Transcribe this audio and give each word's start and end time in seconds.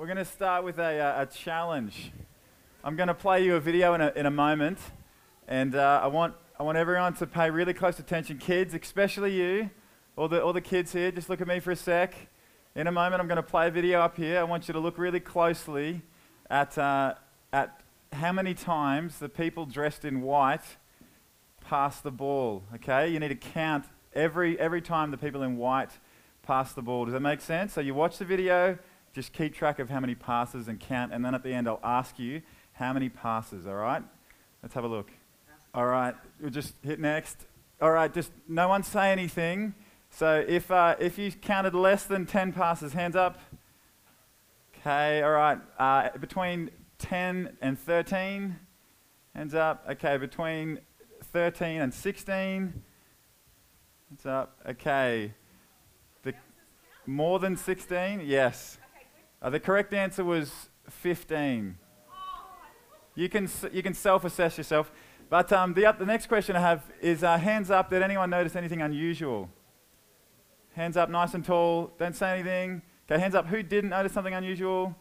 we're 0.00 0.06
going 0.06 0.16
to 0.16 0.24
start 0.24 0.64
with 0.64 0.78
a, 0.78 0.98
uh, 0.98 1.22
a 1.24 1.26
challenge. 1.26 2.10
I'm 2.82 2.96
going 2.96 3.08
to 3.08 3.14
play 3.14 3.44
you 3.44 3.56
a 3.56 3.60
video 3.60 3.92
in 3.92 4.00
a, 4.00 4.10
in 4.16 4.24
a 4.24 4.30
moment, 4.30 4.78
and 5.46 5.74
uh, 5.74 6.00
I, 6.02 6.06
want, 6.06 6.32
I 6.58 6.62
want 6.62 6.78
everyone 6.78 7.12
to 7.16 7.26
pay 7.26 7.50
really 7.50 7.74
close 7.74 7.98
attention. 7.98 8.38
Kids, 8.38 8.72
especially 8.72 9.36
you, 9.36 9.68
all 10.16 10.26
the, 10.26 10.42
all 10.42 10.54
the 10.54 10.62
kids 10.62 10.94
here, 10.94 11.10
just 11.10 11.28
look 11.28 11.42
at 11.42 11.46
me 11.46 11.60
for 11.60 11.72
a 11.72 11.76
sec. 11.76 12.14
In 12.74 12.86
a 12.86 12.90
moment, 12.90 13.20
I'm 13.20 13.28
going 13.28 13.36
to 13.36 13.42
play 13.42 13.68
a 13.68 13.70
video 13.70 14.00
up 14.00 14.16
here. 14.16 14.40
I 14.40 14.44
want 14.44 14.68
you 14.68 14.72
to 14.72 14.80
look 14.80 14.96
really 14.96 15.20
closely 15.20 16.00
at, 16.48 16.78
uh, 16.78 17.16
at 17.52 17.82
how 18.14 18.32
many 18.32 18.54
times 18.54 19.18
the 19.18 19.28
people 19.28 19.66
dressed 19.66 20.06
in 20.06 20.22
white 20.22 20.64
pass 21.60 22.00
the 22.00 22.10
ball, 22.10 22.62
okay? 22.76 23.06
You 23.10 23.20
need 23.20 23.28
to 23.28 23.34
count 23.34 23.84
every, 24.14 24.58
every 24.58 24.80
time 24.80 25.10
the 25.10 25.18
people 25.18 25.42
in 25.42 25.58
white 25.58 25.90
pass 26.42 26.72
the 26.72 26.80
ball. 26.80 27.04
Does 27.04 27.12
that 27.12 27.20
make 27.20 27.42
sense? 27.42 27.74
So 27.74 27.82
you 27.82 27.92
watch 27.92 28.16
the 28.16 28.24
video, 28.24 28.78
just 29.12 29.32
keep 29.32 29.54
track 29.54 29.78
of 29.78 29.90
how 29.90 30.00
many 30.00 30.14
passes 30.14 30.68
and 30.68 30.78
count, 30.78 31.12
and 31.12 31.24
then 31.24 31.34
at 31.34 31.42
the 31.42 31.52
end 31.52 31.68
I'll 31.68 31.80
ask 31.82 32.18
you 32.18 32.42
how 32.72 32.92
many 32.92 33.08
passes, 33.08 33.66
all 33.66 33.74
right? 33.74 34.02
Let's 34.62 34.74
have 34.74 34.84
a 34.84 34.88
look. 34.88 35.10
All 35.74 35.86
right, 35.86 36.14
we'll 36.40 36.50
just 36.50 36.74
hit 36.82 36.98
next. 36.98 37.46
All 37.80 37.92
right, 37.92 38.12
just 38.12 38.32
no 38.48 38.68
one 38.68 38.82
say 38.82 39.12
anything. 39.12 39.74
So 40.10 40.44
if, 40.46 40.70
uh, 40.70 40.96
if 40.98 41.18
you 41.18 41.30
counted 41.32 41.74
less 41.74 42.04
than 42.04 42.26
10 42.26 42.52
passes, 42.52 42.92
hands 42.92 43.16
up. 43.16 43.38
Okay, 44.76 45.22
all 45.22 45.30
right. 45.30 45.58
Uh, 45.78 46.10
between 46.18 46.70
10 46.98 47.56
and 47.60 47.78
13, 47.78 48.56
hands 49.34 49.54
up. 49.54 49.84
Okay, 49.88 50.16
between 50.16 50.80
13 51.32 51.80
and 51.80 51.94
16, 51.94 52.82
hands 54.08 54.26
up. 54.26 54.58
Okay, 54.68 55.32
the, 56.22 56.34
more 57.06 57.38
than 57.38 57.56
16? 57.56 58.22
Yes. 58.24 58.78
Uh, 59.42 59.50
the 59.50 59.60
correct 59.60 59.92
answer 59.94 60.24
was 60.24 60.68
15. 60.88 61.78
You 63.14 63.28
can, 63.28 63.48
you 63.72 63.82
can 63.82 63.94
self 63.94 64.24
assess 64.24 64.58
yourself. 64.58 64.92
But 65.28 65.52
um, 65.52 65.74
the, 65.74 65.94
the 65.98 66.06
next 66.06 66.26
question 66.26 66.56
I 66.56 66.60
have 66.60 66.82
is 67.00 67.22
uh, 67.22 67.38
hands 67.38 67.70
up. 67.70 67.90
Did 67.90 68.02
anyone 68.02 68.30
notice 68.30 68.56
anything 68.56 68.82
unusual? 68.82 69.48
Hands 70.74 70.96
up 70.96 71.08
nice 71.08 71.34
and 71.34 71.44
tall. 71.44 71.92
Don't 71.98 72.14
say 72.16 72.32
anything. 72.34 72.82
Okay, 73.10 73.20
hands 73.20 73.34
up. 73.34 73.46
Who 73.46 73.62
didn't 73.62 73.90
notice 73.90 74.12
something 74.12 74.34
unusual? 74.34 74.94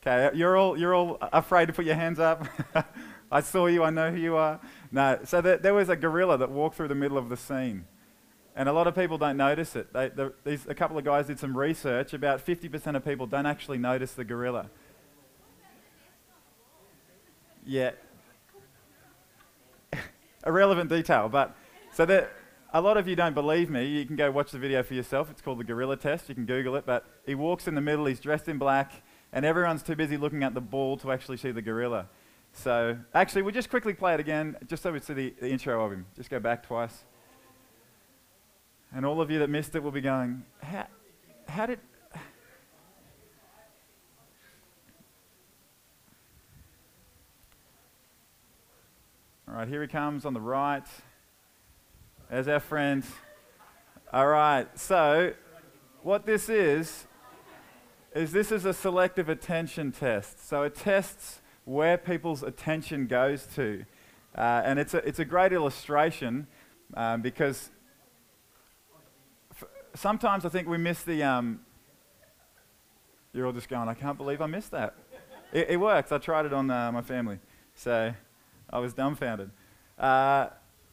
Okay, 0.00 0.36
you're 0.36 0.56
all, 0.56 0.76
you're 0.76 0.94
all 0.94 1.18
afraid 1.20 1.66
to 1.66 1.72
put 1.72 1.84
your 1.84 1.94
hands 1.94 2.18
up. 2.18 2.46
I 3.30 3.40
saw 3.40 3.66
you. 3.66 3.82
I 3.82 3.90
know 3.90 4.10
who 4.10 4.18
you 4.18 4.36
are. 4.36 4.60
No, 4.92 5.18
so 5.24 5.40
the, 5.40 5.58
there 5.60 5.74
was 5.74 5.88
a 5.88 5.96
gorilla 5.96 6.38
that 6.38 6.50
walked 6.50 6.76
through 6.76 6.88
the 6.88 6.94
middle 6.94 7.18
of 7.18 7.28
the 7.28 7.36
scene. 7.36 7.86
And 8.56 8.70
a 8.70 8.72
lot 8.72 8.86
of 8.86 8.94
people 8.94 9.18
don't 9.18 9.36
notice 9.36 9.76
it. 9.76 9.92
They, 9.92 10.08
the, 10.08 10.32
these, 10.42 10.66
a 10.66 10.74
couple 10.74 10.96
of 10.96 11.04
guys 11.04 11.26
did 11.26 11.38
some 11.38 11.56
research. 11.56 12.14
About 12.14 12.44
50% 12.44 12.96
of 12.96 13.04
people 13.04 13.26
don't 13.26 13.44
actually 13.44 13.76
notice 13.76 14.12
the 14.12 14.24
gorilla. 14.24 14.70
Yeah. 17.66 17.90
Irrelevant 20.46 20.88
detail, 20.88 21.28
but 21.28 21.54
so 21.92 22.06
that 22.06 22.32
a 22.72 22.80
lot 22.80 22.96
of 22.96 23.06
you 23.06 23.14
don't 23.14 23.34
believe 23.34 23.68
me. 23.68 23.84
You 23.84 24.06
can 24.06 24.16
go 24.16 24.30
watch 24.30 24.52
the 24.52 24.58
video 24.58 24.82
for 24.82 24.94
yourself. 24.94 25.30
It's 25.30 25.42
called 25.42 25.58
the 25.58 25.64
gorilla 25.64 25.98
test. 25.98 26.30
You 26.30 26.34
can 26.34 26.46
Google 26.46 26.76
it. 26.76 26.86
But 26.86 27.04
he 27.26 27.34
walks 27.34 27.68
in 27.68 27.74
the 27.74 27.82
middle. 27.82 28.06
He's 28.06 28.20
dressed 28.20 28.48
in 28.48 28.56
black, 28.56 29.02
and 29.34 29.44
everyone's 29.44 29.82
too 29.82 29.96
busy 29.96 30.16
looking 30.16 30.42
at 30.42 30.54
the 30.54 30.62
ball 30.62 30.96
to 30.98 31.12
actually 31.12 31.36
see 31.36 31.50
the 31.50 31.62
gorilla. 31.62 32.06
So 32.54 32.96
actually, 33.12 33.42
we'll 33.42 33.52
just 33.52 33.68
quickly 33.68 33.92
play 33.92 34.14
it 34.14 34.20
again, 34.20 34.56
just 34.66 34.82
so 34.82 34.92
we 34.92 35.00
see 35.00 35.12
the, 35.12 35.34
the 35.40 35.50
intro 35.50 35.84
of 35.84 35.92
him. 35.92 36.06
Just 36.16 36.30
go 36.30 36.40
back 36.40 36.66
twice. 36.66 37.04
And 38.94 39.04
all 39.04 39.20
of 39.20 39.30
you 39.30 39.38
that 39.40 39.50
missed 39.50 39.74
it 39.74 39.82
will 39.82 39.90
be 39.90 40.00
going, 40.00 40.44
how, 40.62 40.86
how 41.48 41.66
did. 41.66 41.80
All 49.48 49.54
right, 49.54 49.68
here 49.68 49.82
he 49.82 49.88
comes 49.88 50.24
on 50.24 50.34
the 50.34 50.40
right. 50.40 50.86
There's 52.30 52.48
our 52.48 52.60
friend. 52.60 53.04
All 54.12 54.26
right, 54.26 54.66
so 54.78 55.34
what 56.02 56.26
this 56.26 56.48
is, 56.48 57.06
is 58.14 58.32
this 58.32 58.50
is 58.50 58.64
a 58.64 58.72
selective 58.72 59.28
attention 59.28 59.92
test. 59.92 60.48
So 60.48 60.62
it 60.62 60.74
tests 60.74 61.40
where 61.64 61.98
people's 61.98 62.42
attention 62.42 63.06
goes 63.06 63.46
to. 63.56 63.84
Uh, 64.36 64.62
and 64.64 64.78
it's 64.78 64.94
a, 64.94 64.98
it's 64.98 65.18
a 65.18 65.24
great 65.24 65.52
illustration 65.52 66.46
um, 66.94 67.22
because 67.22 67.70
sometimes 69.96 70.44
I 70.44 70.48
think 70.48 70.68
we 70.68 70.78
miss 70.78 71.02
the. 71.02 71.22
Um, 71.22 71.60
you're 73.32 73.46
all 73.46 73.52
just 73.52 73.68
going, 73.68 73.88
I 73.88 73.94
can't 73.94 74.16
believe 74.16 74.40
I 74.40 74.46
missed 74.46 74.70
that. 74.70 74.94
it, 75.52 75.70
it 75.70 75.76
works. 75.76 76.10
I 76.10 76.18
tried 76.18 76.46
it 76.46 76.54
on 76.54 76.70
uh, 76.70 76.90
my 76.90 77.02
family. 77.02 77.38
So 77.74 78.14
I 78.70 78.78
was 78.78 78.94
dumbfounded. 78.94 79.50
Uh, 79.98 80.48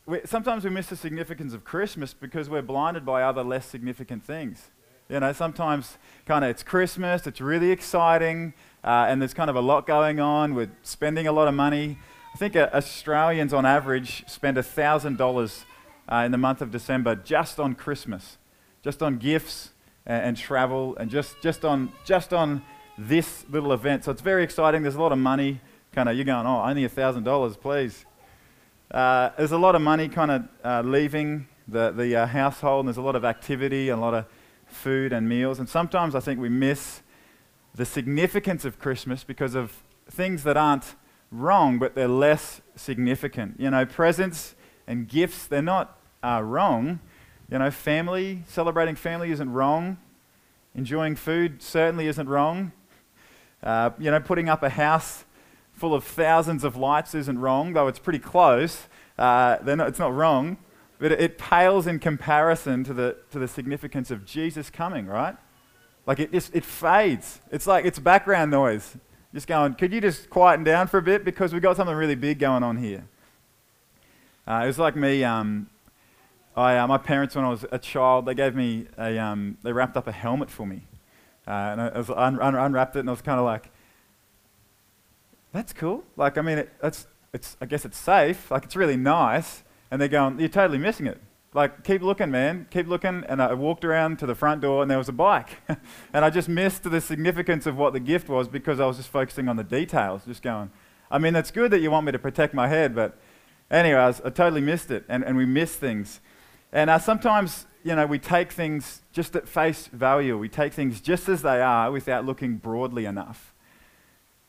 we, 0.06 0.20
sometimes 0.26 0.66
we 0.66 0.70
miss 0.70 0.88
the 0.88 0.98
significance 0.98 1.54
of 1.54 1.64
Christmas 1.64 2.14
because 2.14 2.50
we're 2.50 2.62
blinded 2.62 3.06
by 3.06 3.24
other 3.24 3.44
less 3.44 3.66
significant 3.66 4.26
things. 4.26 4.72
You 5.08 5.22
know, 5.22 5.32
sometimes 5.32 5.98
kind 6.26 6.44
of 6.44 6.52
it's 6.52 6.64
Christmas, 6.64 7.26
it's 7.28 7.40
really 7.40 7.72
exciting, 7.72 8.54
uh, 8.84 9.06
and 9.08 9.22
there's 9.22 9.34
kind 9.34 9.50
of 9.50 9.56
a 9.56 9.62
lot 9.62 9.88
going 9.88 10.20
on. 10.20 10.54
We're 10.54 10.72
spending 10.82 11.28
a 11.28 11.32
lot 11.32 11.48
of 11.48 11.54
money. 11.54 11.98
I 12.34 12.38
think 12.38 12.56
uh, 12.56 12.70
Australians 12.74 13.54
on 13.54 13.66
average 13.66 14.26
spend 14.28 14.58
$1,000 14.58 15.64
uh, 16.10 16.16
in 16.16 16.32
the 16.32 16.38
month 16.38 16.62
of 16.62 16.72
December 16.72 17.16
just 17.16 17.60
on 17.60 17.76
Christmas 17.76 18.38
just 18.84 19.02
on 19.02 19.18
gifts 19.18 19.72
and, 20.06 20.24
and 20.26 20.38
travel 20.38 20.96
and 20.98 21.10
just, 21.10 21.42
just, 21.42 21.66
on, 21.66 21.92
just 22.06 22.34
on 22.34 22.62
this 22.98 23.46
little 23.50 23.74
event. 23.74 24.04
So 24.04 24.12
it's 24.12 24.22
very 24.22 24.44
exciting. 24.44 24.84
There's 24.84 24.96
a 24.96 25.02
lot 25.02 25.12
of 25.12 25.18
money. 25.18 25.62
Kind 25.92 26.10
of, 26.10 26.16
you're 26.16 26.26
going, 26.26 26.46
oh, 26.46 26.62
only 26.62 26.88
$1,000, 26.88 27.60
please. 27.60 28.06
Uh, 28.92 29.30
there's 29.38 29.52
a 29.52 29.58
lot 29.58 29.76
of 29.76 29.82
money 29.82 30.08
kind 30.08 30.32
of 30.32 30.44
uh, 30.64 30.82
leaving 30.86 31.48
the, 31.68 31.92
the 31.92 32.16
uh, 32.16 32.26
household, 32.28 32.86
and 32.86 32.90
there's 32.90 32.98
a 32.98 33.02
lot 33.02 33.16
of 33.16 33.26
activity 33.26 33.90
a 33.90 33.98
lot 33.98 34.14
of 34.14 34.26
food 34.66 35.14
and 35.14 35.30
meals. 35.30 35.60
And 35.60 35.70
sometimes 35.70 36.16
I 36.16 36.20
think 36.20 36.40
we 36.40 36.50
miss 36.50 37.02
the 37.76 37.86
significance 37.86 38.66
of 38.66 38.80
Christmas 38.80 39.24
because 39.24 39.56
of 39.56 39.84
things 40.10 40.44
that 40.44 40.58
aren't 40.58 40.96
wrong, 41.32 41.80
but 41.80 41.96
they're 41.96 42.08
less 42.08 42.62
significant. 42.76 43.60
You 43.60 43.72
know, 43.72 43.86
presents 43.86 44.56
and 44.88 45.08
gifts, 45.08 45.48
they're 45.48 45.62
not 45.62 45.98
uh, 46.24 46.42
wrong, 46.44 47.00
you 47.50 47.60
know, 47.60 47.72
family, 47.72 48.44
celebrating 48.48 48.96
family 48.96 49.32
isn't 49.32 49.52
wrong. 49.52 49.98
Enjoying 50.76 51.16
food 51.16 51.62
certainly 51.62 52.08
isn't 52.08 52.28
wrong. 52.28 52.72
Uh, 53.62 53.92
you 54.00 54.10
know, 54.12 54.20
putting 54.20 54.50
up 54.50 54.64
a 54.64 54.70
house 54.70 55.26
full 55.72 55.94
of 55.94 56.04
thousands 56.04 56.64
of 56.64 56.76
lights 56.76 57.14
isn't 57.16 57.40
wrong, 57.40 57.74
though 57.74 57.88
it's 57.88 58.00
pretty 58.00 58.20
close. 58.20 58.88
Uh, 59.18 59.58
not, 59.64 59.88
it's 59.88 60.00
not 60.00 60.14
wrong, 60.14 60.58
but 61.00 61.12
it, 61.12 61.22
it, 61.22 61.38
pales 61.38 61.86
in 61.86 62.00
comparison 62.00 62.84
to 62.84 62.94
the, 62.94 63.18
to 63.32 63.40
the 63.40 63.48
significance 63.48 64.10
of 64.10 64.26
Jesus 64.26 64.70
coming, 64.70 65.06
right? 65.06 65.36
Like 66.06 66.20
it 66.20 66.32
just 66.32 66.54
it 66.56 66.66
fades. 66.66 67.40
It's 67.52 67.68
like 67.68 67.86
it's 67.86 68.00
background 68.00 68.52
noise. 68.52 68.98
Just 69.34 69.48
going, 69.48 69.74
could 69.76 69.92
you 69.94 70.02
just 70.02 70.30
quieten 70.30 70.64
down 70.64 70.88
for 70.88 70.98
a 70.98 71.02
bit 71.02 71.24
because 71.24 71.54
we've 71.54 71.62
got 71.62 71.76
something 71.76 71.96
really 71.96 72.16
big 72.16 72.40
going 72.40 72.62
on 72.62 72.78
here. 72.78 73.06
Uh, 74.46 74.62
it 74.64 74.68
was 74.68 74.78
like 74.78 74.96
me 74.96 75.24
um, 75.24 75.70
I, 76.56 76.78
uh, 76.78 76.88
my 76.88 76.98
parents, 76.98 77.36
when 77.36 77.46
I 77.46 77.50
was 77.50 77.66
a 77.72 77.80
child, 77.80 78.26
they 78.26 78.36
gave 78.36 78.56
me 78.56 78.88
a, 78.98 79.18
um, 79.18 79.58
they 79.64 79.72
wrapped 79.72 79.98
up 79.98 80.08
a 80.08 80.12
helmet 80.12 80.52
for 80.52 80.68
me. 80.68 80.84
Uh, 81.48 81.52
and 81.52 81.82
I, 81.82 81.98
was 81.98 82.10
un- 82.10 82.40
un- 82.40 82.56
unwrapped 82.56 82.96
it, 82.96 83.00
and 83.00 83.10
I 83.10 83.12
was 83.12 83.22
kind 83.22 83.40
of 83.40 83.46
like, 83.46 83.72
that's 85.52 85.74
cool. 85.74 86.04
Like, 86.16 86.38
I 86.38 86.42
mean, 86.42 86.60
it, 86.60 86.74
that's, 86.80 87.08
it's, 87.34 87.58
I 87.60 87.66
guess 87.66 87.86
it's 87.86 87.98
safe. 87.98 88.52
Like, 88.52 88.64
it's 88.64 88.76
really 88.76 88.98
nice. 88.98 89.64
And 89.90 90.00
they're 90.00 90.08
going, 90.08 90.40
you're 90.40 90.50
totally 90.50 90.78
missing 90.78 91.08
it. 91.08 91.20
Like, 91.56 91.84
keep 91.84 92.02
looking, 92.02 92.32
man. 92.32 92.68
Keep 92.72 92.88
looking. 92.88 93.24
And 93.28 93.42
I 93.42 93.54
walked 93.54 93.84
around 93.84 94.20
to 94.20 94.26
the 94.26 94.36
front 94.36 94.62
door, 94.62 94.82
and 94.82 94.90
there 94.90 94.98
was 94.98 95.10
a 95.10 95.14
bike. 95.14 95.58
and 96.14 96.26
I 96.26 96.30
just 96.30 96.50
missed 96.50 96.84
the 96.84 97.02
significance 97.02 97.66
of 97.66 97.78
what 97.78 97.94
the 97.94 98.00
gift 98.00 98.30
was 98.30 98.48
because 98.48 98.80
I 98.80 98.86
was 98.86 98.98
just 98.98 99.10
focusing 99.10 99.48
on 99.48 99.56
the 99.56 99.64
details, 99.64 100.26
just 100.26 100.42
going, 100.42 100.72
I 101.12 101.18
mean, 101.18 101.34
that's 101.34 101.52
good 101.52 101.72
that 101.72 101.80
you 101.80 101.92
want 101.92 102.06
me 102.06 102.12
to 102.12 102.20
protect 102.20 102.54
my 102.54 102.68
head, 102.68 102.96
but 102.96 103.18
anyway, 103.70 104.00
I, 104.00 104.08
was, 104.08 104.22
I 104.22 104.30
totally 104.30 104.62
missed 104.62 104.90
it. 104.90 105.04
And, 105.08 105.24
and 105.24 105.38
we 105.38 105.46
miss 105.46 105.76
things. 105.76 106.22
And 106.74 106.90
uh, 106.90 106.98
sometimes, 106.98 107.68
you 107.84 107.96
know, 107.96 108.08
we 108.08 108.18
take 108.18 108.52
things 108.52 109.04
just 109.12 109.36
at 109.36 109.48
face 109.48 109.86
value. 109.86 110.40
We 110.40 110.50
take 110.50 110.74
things 110.74 111.00
just 111.00 111.30
as 111.30 111.44
they 111.44 111.62
are 111.62 111.92
without 111.92 112.26
looking 112.26 112.58
broadly 112.58 113.06
enough. 113.06 113.54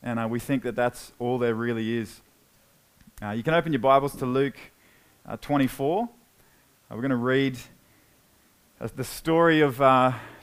And 0.03 0.19
uh, 0.19 0.27
we 0.27 0.41
think 0.41 0.63
that 0.63 0.75
that's 0.75 1.13
all 1.19 1.37
there 1.37 1.55
really 1.55 1.99
is. 1.99 2.23
Uh, 3.23 3.33
you 3.33 3.43
can 3.43 3.53
open 3.53 3.75
your 3.75 3.81
Bibles 3.81 4.17
to 4.17 4.27
Luke 4.27 4.57
uh, 5.27 5.37
24. 5.37 6.05
Uh, 6.05 6.07
we're 6.95 7.03
going 7.03 7.11
to 7.11 7.17
read 7.17 7.59
uh, 8.81 8.89
the 8.97 9.05
story 9.05 9.61
of 9.61 9.77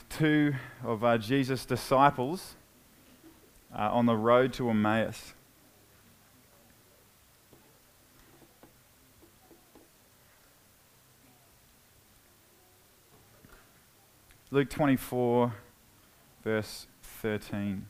two 0.07 0.54
of 0.84 1.19
Jesus' 1.19 1.66
disciples 1.66 2.54
on 3.74 4.06
the 4.06 4.16
road 4.16 4.54
to 4.54 4.69
Emmaus. 4.69 5.34
Luke 14.53 14.69
24, 14.69 15.53
verse 16.44 16.86
13. 17.01 17.86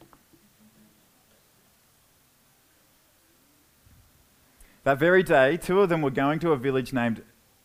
That 4.84 5.00
very 5.00 5.24
day, 5.24 5.58
two 5.58 5.82
of 5.82 5.90
them 5.90 6.04
were 6.04 6.12
going 6.12 6.38
to 6.38 6.52
a 6.52 6.58
village 6.58 6.94
named 6.94 7.24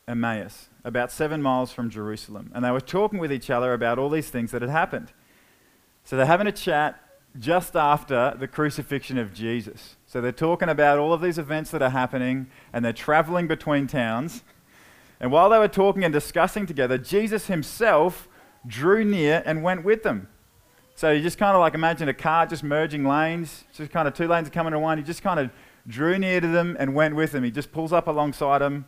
Emmaus, 0.08 0.70
about 0.82 1.12
seven 1.12 1.42
miles 1.42 1.72
from 1.72 1.90
Jerusalem, 1.90 2.50
and 2.54 2.64
they 2.64 2.70
were 2.70 2.80
talking 2.80 3.18
with 3.18 3.30
each 3.30 3.50
other 3.50 3.74
about 3.74 3.98
all 3.98 4.08
these 4.08 4.30
things 4.30 4.50
that 4.52 4.62
had 4.62 4.70
happened. 4.70 5.12
So 6.02 6.16
they're 6.16 6.24
having 6.24 6.46
a 6.46 6.52
chat 6.52 6.98
just 7.38 7.76
after 7.76 8.34
the 8.38 8.48
crucifixion 8.48 9.18
of 9.18 9.34
Jesus. 9.34 9.96
So 10.06 10.22
they're 10.22 10.32
talking 10.32 10.70
about 10.70 10.98
all 10.98 11.12
of 11.12 11.20
these 11.20 11.36
events 11.36 11.70
that 11.72 11.82
are 11.82 11.90
happening, 11.90 12.46
and 12.72 12.82
they're 12.82 12.94
traveling 12.94 13.46
between 13.46 13.88
towns. 13.88 14.42
And 15.20 15.30
while 15.30 15.50
they 15.50 15.58
were 15.58 15.68
talking 15.68 16.02
and 16.02 16.14
discussing 16.14 16.64
together, 16.64 16.96
Jesus 16.96 17.48
himself 17.48 18.26
drew 18.66 19.04
near 19.04 19.42
and 19.44 19.62
went 19.62 19.84
with 19.84 20.02
them. 20.02 20.28
So 20.94 21.10
you 21.10 21.22
just 21.22 21.36
kind 21.36 21.54
of 21.54 21.60
like 21.60 21.74
imagine 21.74 22.08
a 22.08 22.14
car 22.14 22.46
just 22.46 22.62
merging 22.62 23.04
lanes, 23.04 23.64
just 23.74 23.90
kind 23.90 24.08
of 24.08 24.14
two 24.14 24.26
lanes 24.26 24.48
coming 24.48 24.72
to 24.72 24.78
one. 24.78 24.96
He 24.98 25.04
just 25.04 25.22
kind 25.22 25.38
of 25.38 25.50
drew 25.86 26.18
near 26.18 26.40
to 26.40 26.48
them 26.48 26.76
and 26.78 26.94
went 26.94 27.14
with 27.14 27.32
them. 27.32 27.44
He 27.44 27.50
just 27.50 27.70
pulls 27.70 27.92
up 27.92 28.06
alongside 28.06 28.60
them, 28.60 28.86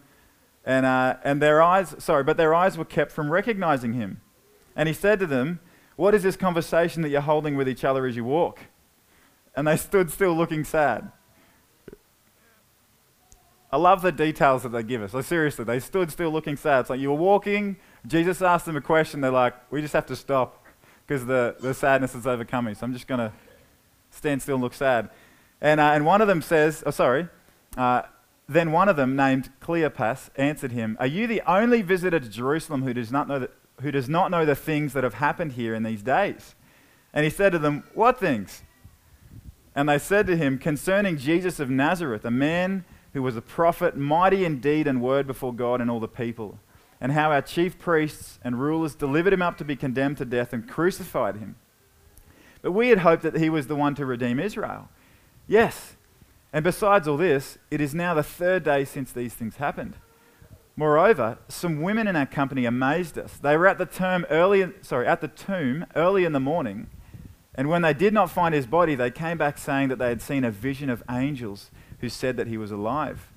and, 0.64 0.86
uh, 0.86 1.16
and 1.22 1.40
their 1.40 1.62
eyes, 1.62 1.94
sorry, 1.98 2.24
but 2.24 2.36
their 2.36 2.54
eyes 2.54 2.78
were 2.78 2.84
kept 2.84 3.12
from 3.12 3.30
recognizing 3.30 3.92
him. 3.92 4.20
And 4.74 4.88
he 4.88 4.94
said 4.94 5.18
to 5.20 5.26
them, 5.26 5.60
What 5.96 6.14
is 6.14 6.22
this 6.22 6.36
conversation 6.36 7.02
that 7.02 7.10
you're 7.10 7.20
holding 7.20 7.56
with 7.56 7.68
each 7.68 7.84
other 7.84 8.06
as 8.06 8.16
you 8.16 8.24
walk? 8.24 8.60
And 9.54 9.66
they 9.66 9.76
stood 9.76 10.10
still 10.10 10.34
looking 10.34 10.64
sad. 10.64 11.10
I 13.70 13.76
love 13.76 14.00
the 14.00 14.12
details 14.12 14.62
that 14.62 14.70
they 14.70 14.82
give 14.82 15.02
us. 15.02 15.12
Like, 15.12 15.24
seriously, 15.24 15.64
they 15.64 15.80
stood 15.80 16.10
still 16.10 16.30
looking 16.30 16.56
sad. 16.56 16.80
It's 16.80 16.90
like 16.90 17.00
you 17.00 17.10
were 17.10 17.16
walking, 17.16 17.76
Jesus 18.06 18.40
asked 18.42 18.66
them 18.66 18.76
a 18.76 18.80
question, 18.80 19.20
they're 19.20 19.30
like, 19.30 19.54
We 19.70 19.80
just 19.80 19.94
have 19.94 20.06
to 20.06 20.16
stop 20.16 20.64
because 21.08 21.24
the, 21.24 21.56
the 21.58 21.72
sadness 21.72 22.14
is 22.14 22.26
overcoming. 22.26 22.74
So 22.74 22.84
I'm 22.84 22.92
just 22.92 23.06
going 23.06 23.18
to 23.20 23.32
stand 24.10 24.42
still 24.42 24.56
and 24.56 24.62
look 24.62 24.74
sad. 24.74 25.08
And, 25.60 25.80
uh, 25.80 25.92
and 25.94 26.04
one 26.04 26.20
of 26.20 26.28
them 26.28 26.42
says, 26.42 26.82
oh, 26.84 26.90
sorry, 26.90 27.28
uh, 27.76 28.02
then 28.46 28.72
one 28.72 28.88
of 28.88 28.96
them, 28.96 29.16
named 29.16 29.50
Cleopas, 29.60 30.28
answered 30.36 30.72
him, 30.72 30.96
Are 31.00 31.06
you 31.06 31.26
the 31.26 31.42
only 31.50 31.82
visitor 31.82 32.20
to 32.20 32.28
Jerusalem 32.28 32.82
who 32.82 32.92
does, 32.94 33.10
not 33.10 33.26
know 33.26 33.40
the, 33.40 33.50
who 33.80 33.90
does 33.90 34.08
not 34.08 34.30
know 34.30 34.44
the 34.44 34.54
things 34.54 34.92
that 34.92 35.04
have 35.04 35.14
happened 35.14 35.52
here 35.52 35.74
in 35.74 35.82
these 35.82 36.02
days? 36.02 36.54
And 37.12 37.24
he 37.24 37.30
said 37.30 37.52
to 37.52 37.58
them, 37.58 37.84
What 37.94 38.20
things? 38.20 38.62
And 39.74 39.88
they 39.88 39.98
said 39.98 40.26
to 40.26 40.36
him, 40.36 40.58
Concerning 40.58 41.16
Jesus 41.16 41.58
of 41.58 41.70
Nazareth, 41.70 42.24
a 42.24 42.30
man 42.30 42.84
who 43.12 43.22
was 43.22 43.36
a 43.36 43.42
prophet, 43.42 43.96
mighty 43.96 44.44
in 44.44 44.60
deed 44.60 44.86
and 44.86 45.02
word 45.02 45.26
before 45.26 45.54
God 45.54 45.80
and 45.80 45.90
all 45.90 46.00
the 46.00 46.08
people 46.08 46.58
and 47.00 47.12
how 47.12 47.30
our 47.30 47.42
chief 47.42 47.78
priests 47.78 48.38
and 48.42 48.60
rulers 48.60 48.94
delivered 48.94 49.32
him 49.32 49.42
up 49.42 49.56
to 49.58 49.64
be 49.64 49.76
condemned 49.76 50.18
to 50.18 50.24
death 50.24 50.52
and 50.52 50.68
crucified 50.68 51.36
him. 51.36 51.56
But 52.62 52.72
we 52.72 52.88
had 52.88 53.00
hoped 53.00 53.22
that 53.22 53.36
he 53.36 53.50
was 53.50 53.66
the 53.66 53.76
one 53.76 53.94
to 53.94 54.06
redeem 54.06 54.40
Israel. 54.40 54.88
Yes, 55.46 55.96
and 56.52 56.64
besides 56.64 57.06
all 57.06 57.16
this, 57.16 57.58
it 57.70 57.80
is 57.80 57.94
now 57.94 58.14
the 58.14 58.22
third 58.22 58.64
day 58.64 58.84
since 58.84 59.12
these 59.12 59.34
things 59.34 59.56
happened. 59.56 59.94
Moreover, 60.76 61.38
some 61.48 61.82
women 61.82 62.06
in 62.06 62.16
our 62.16 62.26
company 62.26 62.64
amazed 62.64 63.18
us. 63.18 63.36
They 63.36 63.56
were 63.56 63.66
at 63.66 63.78
the 63.78 63.86
tomb 63.86 64.24
early, 64.30 64.72
sorry, 64.82 65.06
at 65.06 65.20
the 65.20 65.28
tomb 65.28 65.86
early 65.96 66.24
in 66.24 66.32
the 66.32 66.40
morning, 66.40 66.88
and 67.58 67.68
when 67.68 67.82
they 67.82 67.92
did 67.92 68.14
not 68.14 68.30
find 68.30 68.54
his 68.54 68.68
body, 68.68 68.94
they 68.94 69.10
came 69.10 69.36
back 69.36 69.58
saying 69.58 69.88
that 69.88 69.98
they 69.98 70.08
had 70.08 70.22
seen 70.22 70.44
a 70.44 70.50
vision 70.50 70.88
of 70.88 71.02
angels 71.10 71.72
who 72.00 72.08
said 72.08 72.36
that 72.36 72.46
he 72.46 72.56
was 72.56 72.70
alive. 72.70 73.32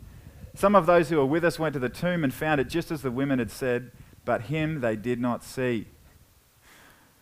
Some 0.53 0.75
of 0.75 0.86
those 0.86 1.09
who 1.09 1.18
were 1.18 1.25
with 1.25 1.45
us 1.45 1.57
went 1.57 1.74
to 1.74 1.80
the 1.80 1.89
tomb 1.89 2.24
and 2.24 2.33
found 2.33 2.59
it 2.59 2.68
just 2.69 2.92
as 2.92 3.01
the 3.01 3.12
women 3.12 3.39
had 3.39 3.51
said, 3.51 3.92
but 4.25 4.44
him 4.44 4.81
they 4.81 4.95
did 4.95 5.19
not 5.19 5.44
see. 5.44 5.88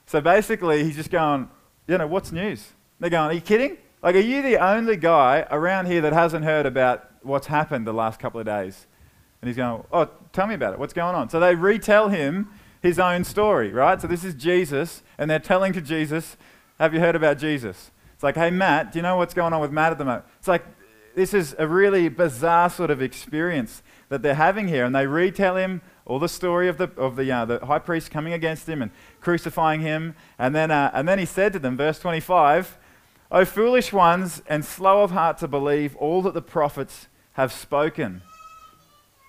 So 0.06 0.20
basically, 0.22 0.84
he's 0.84 0.96
just 0.96 1.12
going, 1.12 1.50
you 1.88 1.98
know, 1.98 2.08
what's 2.08 2.32
news? 2.32 2.74
They're 3.00 3.10
going, 3.10 3.30
are 3.30 3.34
you 3.34 3.42
kidding? 3.42 3.78
Like, 4.02 4.16
are 4.16 4.20
you 4.20 4.42
the 4.42 4.58
only 4.58 4.98
guy 4.98 5.46
around 5.52 5.86
here 5.86 6.02
that 6.02 6.14
hasn't 6.14 6.46
heard 6.46 6.66
about 6.66 7.10
what's 7.22 7.48
happened 7.48 7.86
the 7.86 7.94
last 7.94 8.20
couple 8.20 8.40
of 8.40 8.46
days? 8.46 8.88
And 9.42 9.48
he's 9.48 9.58
going, 9.58 9.84
oh, 9.92 10.10
tell 10.34 10.48
me 10.48 10.56
about 10.56 10.74
it. 10.74 10.80
What's 10.80 10.94
going 10.94 11.16
on? 11.16 11.30
So 11.30 11.40
they 11.40 11.56
retell 11.56 12.10
him 12.10 12.50
his 12.82 12.98
own 12.98 13.24
story, 13.24 13.72
right? 13.72 14.02
So 14.02 14.08
this 14.08 14.24
is 14.24 14.34
Jesus, 14.34 15.04
and 15.18 15.30
they're 15.30 15.40
telling 15.40 15.74
to 15.74 15.82
Jesus, 15.82 16.38
have 16.80 16.94
you 16.94 17.00
heard 17.00 17.16
about 17.16 17.38
Jesus? 17.38 17.92
It's 18.14 18.24
like, 18.24 18.36
hey, 18.36 18.50
Matt, 18.50 18.92
do 18.92 19.00
you 19.00 19.04
know 19.04 19.16
what's 19.16 19.34
going 19.34 19.54
on 19.54 19.62
with 19.62 19.72
Matt 19.72 19.92
at 19.92 19.98
the 19.98 20.06
moment? 20.06 20.26
It's 20.40 20.48
like, 20.48 20.66
this 21.16 21.34
is 21.34 21.56
a 21.58 21.68
really 21.68 22.10
bizarre 22.10 22.70
sort 22.70 22.92
of 22.92 23.02
experience 23.02 23.84
that 24.10 24.22
they're 24.22 24.36
having 24.36 24.68
here. 24.68 24.86
And 24.86 24.96
they 24.96 25.08
retell 25.08 25.56
him 25.56 25.82
all 26.06 26.20
the 26.20 26.30
story 26.30 26.68
of 26.68 26.78
the, 26.78 26.90
of 26.98 27.16
the, 27.16 27.32
uh, 27.32 27.46
the 27.46 27.66
high 27.66 27.80
priest 27.80 28.12
coming 28.12 28.34
against 28.34 28.68
him 28.68 28.82
and 28.82 28.92
crucifying 29.22 29.82
him. 29.82 30.16
And 30.38 30.56
then, 30.56 30.72
uh, 30.72 30.92
and 30.94 31.08
then 31.08 31.20
he 31.20 31.26
said 31.26 31.54
to 31.54 31.60
them, 31.60 31.78
verse 31.78 32.00
25, 32.00 32.78
O 33.32 33.46
foolish 33.46 33.94
ones, 33.94 34.42
and 34.48 34.66
slow 34.66 35.04
of 35.04 35.12
heart 35.12 35.38
to 35.38 35.48
believe 35.48 35.96
all 35.98 36.22
that 36.24 36.34
the 36.34 36.42
prophets 36.42 37.08
have 37.34 37.54
spoken. 37.54 38.24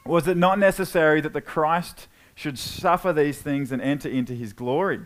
Was 0.06 0.27
it 0.27 0.37
not 0.37 0.59
necessary 0.59 1.21
that 1.21 1.35
the 1.35 1.43
Christ 1.43 2.09
should 2.35 2.59
suffer 2.59 3.12
these 3.12 3.38
things 3.38 3.71
and 3.71 3.82
enter 3.82 4.09
into 4.09 4.32
his 4.32 4.55
glory? 4.55 5.00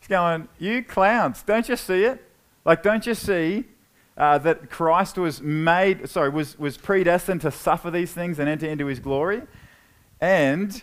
He's 0.00 0.08
going, 0.08 0.48
You 0.58 0.82
clowns, 0.82 1.42
don't 1.42 1.68
you 1.68 1.76
see 1.76 2.04
it? 2.04 2.22
Like, 2.64 2.82
don't 2.82 3.06
you 3.06 3.14
see 3.14 3.64
uh, 4.16 4.38
that 4.38 4.70
Christ 4.70 5.18
was 5.18 5.42
made, 5.42 6.08
sorry, 6.08 6.30
was, 6.30 6.58
was 6.58 6.76
predestined 6.76 7.42
to 7.42 7.50
suffer 7.50 7.90
these 7.90 8.12
things 8.12 8.38
and 8.38 8.48
enter 8.48 8.66
into 8.66 8.86
his 8.86 8.98
glory. 8.98 9.42
And 10.20 10.82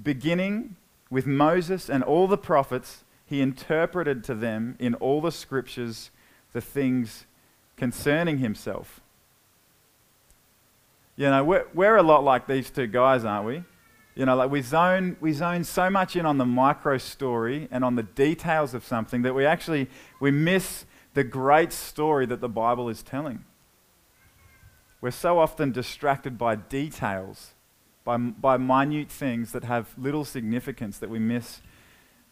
beginning 0.00 0.76
with 1.08 1.26
Moses 1.26 1.88
and 1.88 2.04
all 2.04 2.28
the 2.28 2.38
prophets, 2.38 3.04
he 3.24 3.40
interpreted 3.40 4.22
to 4.24 4.34
them 4.34 4.76
in 4.78 4.94
all 4.94 5.20
the 5.20 5.32
scriptures 5.32 6.10
the 6.52 6.60
things 6.60 7.26
concerning 7.76 8.38
himself. 8.38 9.00
You 11.16 11.26
know, 11.26 11.44
we're, 11.44 11.66
we're 11.74 11.96
a 11.96 12.02
lot 12.02 12.24
like 12.24 12.46
these 12.46 12.70
two 12.70 12.86
guys, 12.86 13.24
aren't 13.24 13.46
we? 13.46 13.64
You 14.14 14.26
know, 14.26 14.36
like 14.36 14.50
we 14.50 14.60
zone, 14.60 15.16
we 15.20 15.32
zone 15.32 15.64
so 15.64 15.88
much 15.88 16.16
in 16.16 16.26
on 16.26 16.38
the 16.38 16.44
micro 16.44 16.98
story 16.98 17.68
and 17.70 17.84
on 17.84 17.94
the 17.94 18.02
details 18.02 18.74
of 18.74 18.84
something 18.84 19.22
that 19.22 19.34
we 19.34 19.46
actually, 19.46 19.88
we 20.18 20.30
miss 20.30 20.84
the 21.20 21.24
great 21.24 21.70
story 21.70 22.24
that 22.24 22.40
the 22.40 22.48
Bible 22.48 22.88
is 22.88 23.02
telling. 23.02 23.44
We're 25.02 25.10
so 25.10 25.38
often 25.38 25.70
distracted 25.70 26.38
by 26.38 26.56
details, 26.56 27.50
by, 28.04 28.16
by 28.16 28.56
minute 28.56 29.10
things 29.10 29.52
that 29.52 29.64
have 29.64 29.92
little 29.98 30.24
significance 30.24 30.96
that 30.96 31.10
we 31.10 31.18
miss 31.18 31.60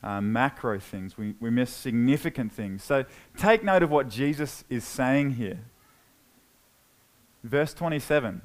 uh, 0.02 0.22
macro 0.22 0.78
things, 0.78 1.18
we, 1.18 1.34
we 1.38 1.50
miss 1.50 1.68
significant 1.68 2.50
things. 2.50 2.82
So 2.82 3.04
take 3.36 3.62
note 3.62 3.82
of 3.82 3.90
what 3.90 4.08
Jesus 4.08 4.64
is 4.70 4.84
saying 4.84 5.32
here. 5.32 5.58
Verse 7.44 7.74
27 7.74 8.40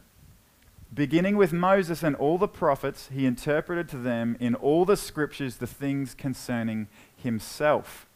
Beginning 0.93 1.38
with 1.38 1.53
Moses 1.53 2.03
and 2.03 2.17
all 2.17 2.38
the 2.38 2.50
prophets, 2.50 3.09
he 3.13 3.25
interpreted 3.25 3.88
to 3.89 3.97
them 3.97 4.35
in 4.41 4.55
all 4.55 4.83
the 4.83 4.97
scriptures 4.97 5.55
the 5.55 5.67
things 5.67 6.13
concerning 6.13 6.89
himself. 7.15 8.07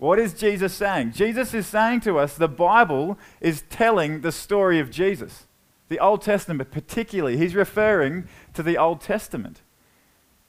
What 0.00 0.18
is 0.18 0.32
Jesus 0.32 0.72
saying? 0.72 1.12
Jesus 1.12 1.52
is 1.52 1.66
saying 1.66 2.00
to 2.00 2.18
us 2.18 2.34
the 2.34 2.48
Bible 2.48 3.18
is 3.38 3.64
telling 3.68 4.22
the 4.22 4.32
story 4.32 4.80
of 4.80 4.90
Jesus. 4.90 5.46
The 5.90 5.98
Old 5.98 6.22
Testament, 6.22 6.70
particularly, 6.70 7.36
he's 7.36 7.54
referring 7.54 8.26
to 8.54 8.62
the 8.62 8.78
Old 8.78 9.02
Testament. 9.02 9.60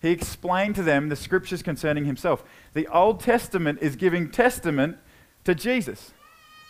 He 0.02 0.12
explained 0.12 0.76
to 0.76 0.84
them 0.84 1.10
the 1.10 1.18
scriptures 1.18 1.62
concerning 1.62 2.06
himself. 2.06 2.46
The 2.74 2.88
Old 2.88 3.20
Testament 3.20 3.80
is 3.82 3.98
giving 3.98 4.32
testament 4.32 4.98
to 5.44 5.54
Jesus. 5.54 6.14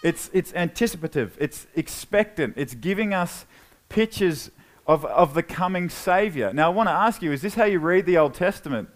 It's, 0.04 0.32
it's 0.34 0.52
anticipative, 0.56 1.38
it's 1.40 1.68
expectant, 1.76 2.56
it's 2.58 2.74
giving 2.74 3.14
us 3.14 3.46
pictures 3.90 4.50
of, 4.88 5.06
of 5.06 5.36
the 5.36 5.44
coming 5.44 5.88
Savior. 5.88 6.52
Now, 6.52 6.72
I 6.72 6.74
want 6.74 6.90
to 6.90 6.94
ask 6.94 7.22
you 7.22 7.32
is 7.32 7.44
this 7.44 7.54
how 7.54 7.66
you 7.66 7.78
read 7.78 8.08
the 8.08 8.18
Old 8.18 8.34
Testament? 8.34 8.90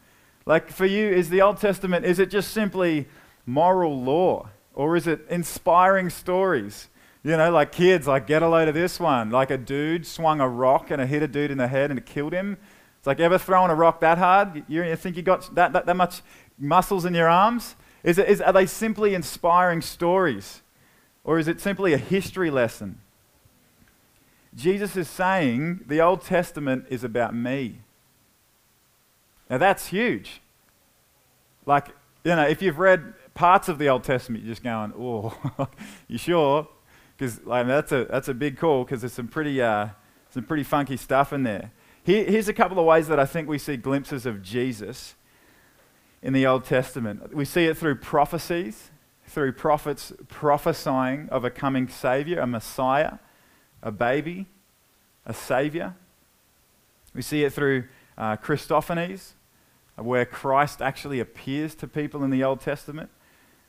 Like, 0.48 0.72
for 0.72 0.88
you, 0.88 1.08
is 1.08 1.30
the 1.30 1.44
Old 1.44 1.58
Testament, 1.58 2.04
is 2.04 2.18
it 2.18 2.32
just 2.32 2.50
simply 2.50 3.08
moral 3.46 4.02
law? 4.02 4.50
Or 4.74 4.96
is 4.96 5.08
it 5.08 5.26
inspiring 5.30 6.10
stories? 6.10 6.90
You 7.24 7.38
know, 7.38 7.52
like 7.52 7.72
kids, 7.72 8.08
like 8.08 8.28
get 8.28 8.44
a 8.44 8.48
load 8.48 8.68
of 8.68 8.76
this 8.76 9.00
one. 9.00 9.32
Like 9.32 9.50
a 9.50 9.58
dude 9.58 10.06
swung 10.06 10.40
a 10.40 10.48
rock 10.48 10.92
and 10.92 11.02
it 11.02 11.08
hit 11.08 11.24
a 11.24 11.28
dude 11.28 11.52
in 11.52 11.58
the 11.58 11.68
head 11.68 11.90
and 11.90 11.98
it 11.98 12.06
killed 12.06 12.34
him. 12.34 12.58
It's 13.00 13.08
like 13.08 13.20
ever 13.20 13.38
throwing 13.38 13.72
a 13.72 13.76
rock 13.76 14.00
that 14.02 14.18
hard? 14.18 14.64
You, 14.68 14.84
you 14.84 14.96
think 14.96 15.16
you 15.16 15.24
got 15.24 15.54
that, 15.56 15.74
that, 15.74 15.86
that 15.86 15.96
much 15.96 16.22
muscles 16.58 17.06
in 17.06 17.14
your 17.14 17.30
arms? 17.30 17.76
Is 18.04 18.18
it, 18.18 18.28
is, 18.28 18.42
are 18.42 18.54
they 18.54 18.66
simply 18.66 19.16
inspiring 19.16 19.82
stories? 19.82 20.62
Or 21.24 21.40
is 21.40 21.48
it 21.48 21.60
simply 21.60 21.94
a 21.94 21.98
history 21.98 22.52
lesson? 22.52 23.00
Jesus 24.56 24.96
is 24.96 25.10
saying 25.10 25.82
the 25.88 26.00
Old 26.02 26.24
Testament 26.24 26.86
is 26.90 27.04
about 27.04 27.36
me. 27.36 27.80
Now 29.50 29.58
that's 29.58 29.88
huge. 29.88 30.42
Like, 31.66 31.88
you 32.24 32.36
know, 32.36 32.48
if 32.48 32.62
you've 32.62 32.80
read 32.80 33.14
parts 33.36 33.70
of 33.70 33.78
the 33.78 33.90
Old 33.90 34.04
Testament, 34.04 34.44
you're 34.44 34.54
just 34.54 34.64
going, 34.64 34.94
oh, 34.98 35.68
you 36.08 36.18
sure? 36.18 36.68
Because 37.16 37.44
like, 37.46 37.68
that's, 37.68 37.92
a, 37.92 38.06
that's 38.06 38.28
a 38.30 38.34
big 38.34 38.58
call 38.58 38.84
because 38.84 39.02
there's 39.02 39.14
some 39.14 39.28
pretty, 39.28 39.62
uh, 39.62 39.90
some 40.32 40.44
pretty 40.44 40.64
funky 40.64 40.98
stuff 40.98 41.32
in 41.32 41.44
there. 41.44 41.72
Here, 42.04 42.24
here's 42.26 42.48
a 42.48 42.54
couple 42.54 42.80
of 42.80 42.86
ways 42.86 43.08
that 43.08 43.20
I 43.20 43.26
think 43.26 43.48
we 43.48 43.58
see 43.58 43.78
glimpses 43.78 44.26
of 44.26 44.42
Jesus 44.42 45.16
in 46.22 46.34
the 46.34 46.48
Old 46.48 46.66
Testament. 46.66 47.36
We 47.36 47.46
see 47.46 47.66
it 47.66 47.78
through 47.78 47.96
prophecies, 47.96 48.90
through 49.28 49.54
prophets 49.54 50.14
prophesying 50.28 51.30
of 51.30 51.44
a 51.44 51.50
coming 51.50 51.88
Savior, 51.88 52.40
a 52.40 52.48
Messiah, 52.48 53.20
a 53.84 53.92
baby, 53.92 54.48
a 55.26 55.34
Savior. 55.34 55.96
We 57.14 57.22
see 57.22 57.44
it 57.44 57.54
through 57.54 57.86
uh, 58.18 58.38
Christophanies, 58.38 59.34
where 59.96 60.26
Christ 60.26 60.82
actually 60.82 61.20
appears 61.20 61.76
to 61.76 61.88
people 61.88 62.24
in 62.24 62.30
the 62.30 62.44
Old 62.44 62.62
Testament. 62.62 63.10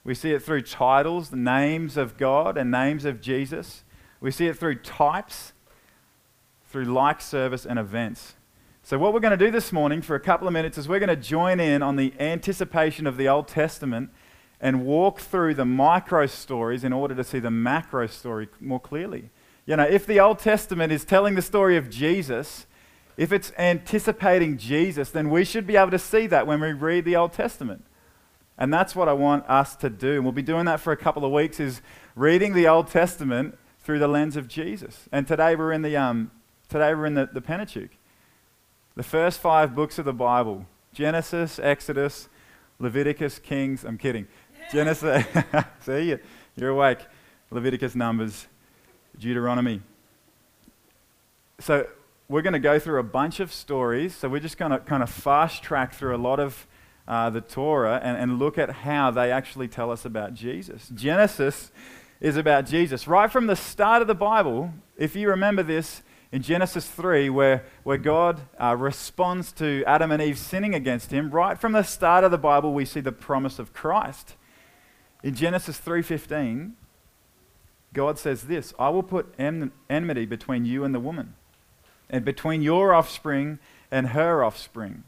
We 0.06 0.14
see 0.14 0.30
it 0.30 0.40
through 0.40 0.62
titles, 0.62 1.30
the 1.30 1.36
names 1.36 1.96
of 1.96 2.16
God 2.16 2.56
and 2.56 2.70
names 2.70 3.04
of 3.04 3.20
Jesus. 3.20 3.82
We 4.20 4.30
see 4.30 4.46
it 4.46 4.56
through 4.56 4.76
types, 4.76 5.52
through 6.70 6.84
like 6.84 7.20
service 7.20 7.66
and 7.66 7.76
events. 7.76 8.36
So, 8.84 8.98
what 8.98 9.12
we're 9.12 9.18
going 9.18 9.36
to 9.36 9.44
do 9.44 9.50
this 9.50 9.72
morning 9.72 10.02
for 10.02 10.14
a 10.14 10.20
couple 10.20 10.46
of 10.46 10.52
minutes 10.52 10.78
is 10.78 10.88
we're 10.88 11.00
going 11.00 11.08
to 11.08 11.16
join 11.16 11.58
in 11.58 11.82
on 11.82 11.96
the 11.96 12.14
anticipation 12.20 13.08
of 13.08 13.16
the 13.16 13.26
Old 13.26 13.48
Testament 13.48 14.10
and 14.60 14.86
walk 14.86 15.18
through 15.18 15.54
the 15.54 15.64
micro 15.64 16.26
stories 16.26 16.84
in 16.84 16.92
order 16.92 17.16
to 17.16 17.24
see 17.24 17.40
the 17.40 17.50
macro 17.50 18.06
story 18.06 18.46
more 18.60 18.78
clearly. 18.78 19.30
You 19.66 19.74
know, 19.74 19.82
if 19.82 20.06
the 20.06 20.20
Old 20.20 20.38
Testament 20.38 20.92
is 20.92 21.04
telling 21.04 21.34
the 21.34 21.42
story 21.42 21.76
of 21.76 21.90
Jesus, 21.90 22.68
if 23.16 23.32
it's 23.32 23.50
anticipating 23.58 24.56
Jesus, 24.56 25.10
then 25.10 25.30
we 25.30 25.44
should 25.44 25.66
be 25.66 25.74
able 25.74 25.90
to 25.90 25.98
see 25.98 26.28
that 26.28 26.46
when 26.46 26.60
we 26.60 26.70
read 26.70 27.04
the 27.04 27.16
Old 27.16 27.32
Testament. 27.32 27.84
And 28.58 28.72
that's 28.72 28.96
what 28.96 29.08
I 29.08 29.12
want 29.12 29.48
us 29.48 29.76
to 29.76 29.90
do. 29.90 30.14
And 30.14 30.24
we'll 30.24 30.32
be 30.32 30.42
doing 30.42 30.64
that 30.64 30.80
for 30.80 30.92
a 30.92 30.96
couple 30.96 31.24
of 31.24 31.32
weeks 31.32 31.60
is 31.60 31.82
reading 32.14 32.54
the 32.54 32.66
Old 32.66 32.88
Testament 32.88 33.58
through 33.80 33.98
the 33.98 34.08
lens 34.08 34.36
of 34.36 34.48
Jesus. 34.48 35.08
And 35.12 35.28
today 35.28 35.54
we're 35.54 35.72
in 35.72 35.82
the, 35.82 35.96
um, 35.96 36.30
today 36.68 36.94
we're 36.94 37.06
in 37.06 37.14
the, 37.14 37.28
the 37.30 37.42
Pentateuch. 37.42 37.90
The 38.96 39.02
first 39.02 39.40
five 39.40 39.74
books 39.74 39.98
of 39.98 40.06
the 40.06 40.14
Bible 40.14 40.66
Genesis, 40.94 41.58
Exodus, 41.58 42.30
Leviticus, 42.78 43.38
Kings. 43.38 43.84
I'm 43.84 43.98
kidding. 43.98 44.26
Genesis. 44.72 45.24
See, 45.80 46.08
you 46.08 46.18
you're 46.56 46.70
awake. 46.70 47.00
Leviticus, 47.50 47.94
Numbers, 47.94 48.46
Deuteronomy. 49.18 49.82
So 51.60 51.86
we're 52.28 52.42
going 52.42 52.54
to 52.54 52.58
go 52.58 52.78
through 52.78 52.98
a 52.98 53.04
bunch 53.04 53.40
of 53.40 53.52
stories. 53.52 54.16
So 54.16 54.28
we're 54.28 54.40
just 54.40 54.56
going 54.56 54.72
to 54.72 54.78
kind 54.78 55.02
of 55.02 55.10
fast 55.10 55.62
track 55.62 55.92
through 55.92 56.16
a 56.16 56.18
lot 56.18 56.40
of 56.40 56.66
uh, 57.08 57.30
the 57.30 57.40
Torah 57.40 58.00
and, 58.02 58.16
and 58.16 58.38
look 58.38 58.58
at 58.58 58.70
how 58.70 59.10
they 59.10 59.30
actually 59.30 59.68
tell 59.68 59.90
us 59.90 60.04
about 60.04 60.34
Jesus. 60.34 60.88
Genesis 60.88 61.70
is 62.20 62.36
about 62.36 62.66
Jesus. 62.66 63.06
Right 63.06 63.30
from 63.30 63.46
the 63.46 63.56
start 63.56 64.02
of 64.02 64.08
the 64.08 64.14
Bible, 64.14 64.72
if 64.96 65.14
you 65.14 65.28
remember 65.28 65.62
this, 65.62 66.02
in 66.32 66.42
Genesis 66.42 66.88
3, 66.88 67.30
where, 67.30 67.64
where 67.84 67.96
God 67.96 68.42
uh, 68.60 68.76
responds 68.76 69.52
to 69.52 69.84
Adam 69.86 70.10
and 70.10 70.20
Eve 70.20 70.38
sinning 70.38 70.74
against 70.74 71.12
him, 71.12 71.30
right 71.30 71.58
from 71.58 71.72
the 71.72 71.82
start 71.82 72.24
of 72.24 72.30
the 72.30 72.38
Bible, 72.38 72.74
we 72.74 72.84
see 72.84 73.00
the 73.00 73.12
promise 73.12 73.58
of 73.58 73.72
Christ. 73.72 74.34
In 75.22 75.34
Genesis 75.34 75.80
3:15, 75.80 76.72
God 77.92 78.18
says 78.18 78.42
this, 78.42 78.74
I 78.78 78.90
will 78.90 79.02
put 79.02 79.34
en- 79.38 79.72
enmity 79.88 80.26
between 80.26 80.64
you 80.64 80.84
and 80.84 80.94
the 80.94 81.00
woman, 81.00 81.34
and 82.10 82.24
between 82.24 82.60
your 82.60 82.92
offspring 82.92 83.58
and 83.90 84.08
her 84.08 84.44
offspring. 84.44 85.04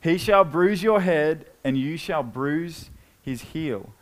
He 0.00 0.18
shall 0.18 0.44
bruise 0.44 0.82
your 0.82 1.00
head, 1.00 1.46
and 1.64 1.76
you 1.76 1.96
shall 1.96 2.22
bruise 2.22 2.90
his 3.20 3.42
heel. 3.42 3.92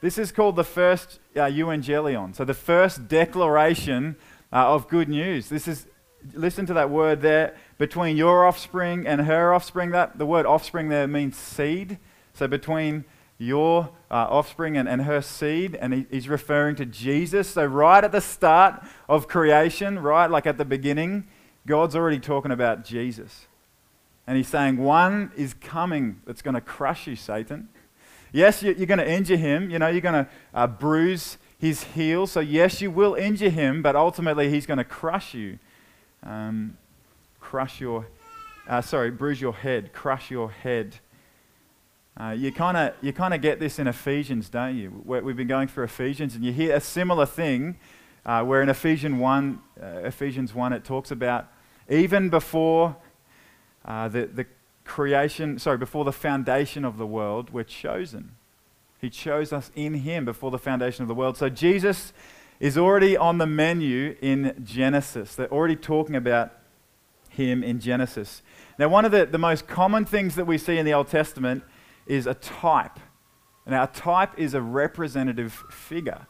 This 0.00 0.16
is 0.16 0.32
called 0.32 0.56
the 0.56 0.64
first 0.64 1.18
uh, 1.34 1.40
evangelion, 1.40 2.34
so 2.34 2.44
the 2.44 2.54
first 2.54 3.08
declaration 3.08 4.16
uh, 4.52 4.72
of 4.74 4.88
good 4.88 5.08
news. 5.08 5.48
This 5.48 5.66
is, 5.66 5.86
listen 6.32 6.66
to 6.66 6.74
that 6.74 6.88
word 6.88 7.20
there, 7.20 7.56
between 7.78 8.16
your 8.16 8.46
offspring 8.46 9.06
and 9.06 9.22
her 9.22 9.52
offspring. 9.52 9.90
That 9.90 10.18
the 10.18 10.26
word 10.26 10.46
offspring 10.46 10.88
there 10.88 11.08
means 11.08 11.36
seed. 11.36 11.98
So 12.32 12.46
between 12.46 13.04
your 13.38 13.90
uh, 14.10 14.26
offspring 14.30 14.76
and, 14.76 14.88
and 14.88 15.02
her 15.02 15.20
seed, 15.20 15.74
and 15.76 15.92
he, 15.92 16.06
he's 16.10 16.28
referring 16.28 16.76
to 16.76 16.86
Jesus. 16.86 17.50
So, 17.50 17.64
right 17.64 18.02
at 18.02 18.12
the 18.12 18.20
start 18.20 18.82
of 19.08 19.26
creation, 19.26 19.98
right, 19.98 20.30
like 20.30 20.46
at 20.46 20.58
the 20.58 20.64
beginning, 20.64 21.26
God's 21.66 21.96
already 21.96 22.20
talking 22.20 22.52
about 22.52 22.84
Jesus. 22.84 23.47
And 24.28 24.36
he's 24.36 24.48
saying, 24.48 24.76
One 24.76 25.32
is 25.38 25.54
coming 25.54 26.20
that's 26.26 26.42
going 26.42 26.52
to 26.54 26.60
crush 26.60 27.06
you, 27.06 27.16
Satan. 27.16 27.70
Yes, 28.30 28.62
you're 28.62 28.74
going 28.74 28.98
to 28.98 29.10
injure 29.10 29.38
him. 29.38 29.70
You 29.70 29.78
know, 29.78 29.88
you're 29.88 30.02
going 30.02 30.26
to 30.26 30.30
uh, 30.52 30.66
bruise 30.66 31.38
his 31.56 31.82
heel. 31.82 32.26
So, 32.26 32.40
yes, 32.40 32.82
you 32.82 32.90
will 32.90 33.14
injure 33.14 33.48
him, 33.48 33.80
but 33.80 33.96
ultimately, 33.96 34.50
he's 34.50 34.66
going 34.66 34.76
to 34.76 34.84
crush 34.84 35.32
you. 35.32 35.58
Um, 36.22 36.76
crush 37.40 37.80
your, 37.80 38.06
uh, 38.68 38.82
sorry, 38.82 39.10
bruise 39.10 39.40
your 39.40 39.54
head, 39.54 39.94
crush 39.94 40.30
your 40.30 40.50
head. 40.50 40.98
Uh, 42.20 42.32
you 42.32 42.52
kind 42.52 42.76
of 42.76 42.92
you 43.00 43.14
kind 43.14 43.32
of 43.32 43.40
get 43.40 43.58
this 43.60 43.78
in 43.78 43.86
Ephesians, 43.86 44.50
don't 44.50 44.76
you? 44.76 44.90
Where 44.90 45.22
we've 45.22 45.36
been 45.36 45.48
going 45.48 45.68
through 45.68 45.84
Ephesians, 45.84 46.34
and 46.34 46.44
you 46.44 46.52
hear 46.52 46.76
a 46.76 46.80
similar 46.80 47.24
thing, 47.24 47.78
uh, 48.26 48.44
where 48.44 48.60
in 48.60 48.68
Ephesians 48.68 49.18
one, 49.18 49.60
uh, 49.82 50.00
Ephesians 50.04 50.52
one, 50.52 50.74
it 50.74 50.84
talks 50.84 51.10
about 51.10 51.46
even 51.88 52.28
before 52.28 52.94
uh, 53.84 54.08
the 54.08 54.26
the 54.26 54.46
creation, 54.84 55.58
sorry, 55.58 55.78
before 55.78 56.04
the 56.04 56.12
foundation 56.12 56.84
of 56.84 56.96
the 56.96 57.06
world, 57.06 57.50
we're 57.50 57.62
chosen. 57.62 58.36
He 59.00 59.10
chose 59.10 59.52
us 59.52 59.70
in 59.76 59.94
Him 59.94 60.24
before 60.24 60.50
the 60.50 60.58
foundation 60.58 61.02
of 61.02 61.08
the 61.08 61.14
world. 61.14 61.36
So 61.36 61.48
Jesus 61.48 62.12
is 62.58 62.76
already 62.76 63.16
on 63.16 63.38
the 63.38 63.46
menu 63.46 64.16
in 64.20 64.60
Genesis. 64.64 65.36
They're 65.36 65.52
already 65.52 65.76
talking 65.76 66.16
about 66.16 66.52
Him 67.28 67.62
in 67.62 67.78
Genesis. 67.78 68.42
Now, 68.78 68.88
one 68.88 69.04
of 69.04 69.12
the, 69.12 69.26
the 69.26 69.38
most 69.38 69.68
common 69.68 70.04
things 70.04 70.34
that 70.34 70.46
we 70.46 70.58
see 70.58 70.78
in 70.78 70.86
the 70.86 70.94
Old 70.94 71.08
Testament 71.08 71.62
is 72.06 72.26
a 72.26 72.34
type. 72.34 72.98
And 73.66 73.74
our 73.74 73.86
type 73.86 74.32
is 74.38 74.54
a 74.54 74.62
representative 74.62 75.52
figure. 75.70 76.26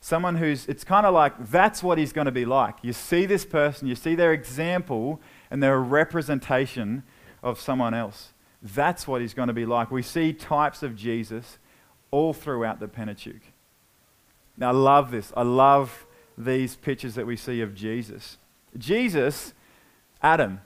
Someone 0.00 0.36
who's, 0.36 0.66
it's 0.66 0.84
kind 0.84 1.06
of 1.06 1.14
like 1.14 1.50
that's 1.50 1.82
what 1.82 1.96
he's 1.96 2.12
going 2.12 2.26
to 2.26 2.32
be 2.32 2.44
like. 2.44 2.76
You 2.82 2.92
see 2.92 3.24
this 3.24 3.44
person, 3.44 3.88
you 3.88 3.94
see 3.94 4.14
their 4.14 4.32
example, 4.32 5.20
and 5.56 5.62
they're 5.62 5.76
a 5.76 5.78
representation 5.78 7.02
of 7.42 7.58
someone 7.58 7.94
else. 7.94 8.34
That's 8.60 9.08
what 9.08 9.22
he's 9.22 9.32
going 9.32 9.48
to 9.48 9.54
be 9.54 9.64
like. 9.64 9.90
We 9.90 10.02
see 10.02 10.34
types 10.34 10.82
of 10.82 10.94
Jesus 10.94 11.56
all 12.10 12.34
throughout 12.34 12.78
the 12.78 12.88
Pentateuch. 12.88 13.40
Now, 14.58 14.68
I 14.68 14.72
love 14.72 15.10
this. 15.10 15.32
I 15.34 15.44
love 15.44 16.04
these 16.36 16.76
pictures 16.76 17.14
that 17.14 17.24
we 17.24 17.36
see 17.36 17.62
of 17.62 17.74
Jesus. 17.74 18.36
Jesus, 18.76 19.54
Adam. 20.20 20.60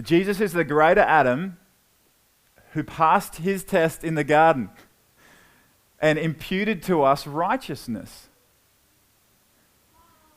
Jesus 0.00 0.40
is 0.40 0.54
the 0.54 0.64
greater 0.64 1.02
Adam 1.02 1.58
who 2.72 2.82
passed 2.82 3.36
his 3.36 3.62
test 3.62 4.04
in 4.04 4.14
the 4.14 4.24
garden 4.24 4.70
and 6.00 6.18
imputed 6.18 6.82
to 6.84 7.02
us 7.02 7.26
righteousness. 7.26 8.30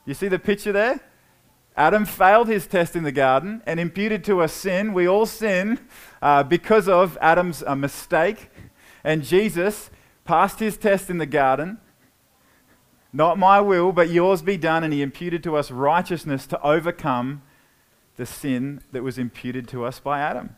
You 0.04 0.12
see 0.12 0.28
the 0.28 0.38
picture 0.38 0.72
there? 0.72 1.00
Adam 1.76 2.04
failed 2.04 2.48
his 2.48 2.66
test 2.66 2.94
in 2.94 3.02
the 3.02 3.12
garden 3.12 3.62
and 3.66 3.80
imputed 3.80 4.24
to 4.24 4.40
us 4.40 4.52
sin. 4.52 4.92
We 4.92 5.08
all 5.08 5.26
sin 5.26 5.78
uh, 6.20 6.42
because 6.42 6.88
of 6.88 7.16
Adam's 7.20 7.62
uh, 7.66 7.74
mistake. 7.74 8.50
And 9.02 9.24
Jesus 9.24 9.90
passed 10.24 10.58
his 10.58 10.76
test 10.76 11.08
in 11.08 11.18
the 11.18 11.26
garden. 11.26 11.78
Not 13.12 13.38
my 13.38 13.60
will, 13.60 13.92
but 13.92 14.10
yours 14.10 14.42
be 14.42 14.56
done. 14.56 14.84
And 14.84 14.92
he 14.92 15.02
imputed 15.02 15.42
to 15.44 15.56
us 15.56 15.70
righteousness 15.70 16.46
to 16.48 16.60
overcome 16.60 17.42
the 18.16 18.26
sin 18.26 18.82
that 18.92 19.02
was 19.02 19.18
imputed 19.18 19.66
to 19.68 19.84
us 19.84 19.98
by 19.98 20.20
Adam. 20.20 20.56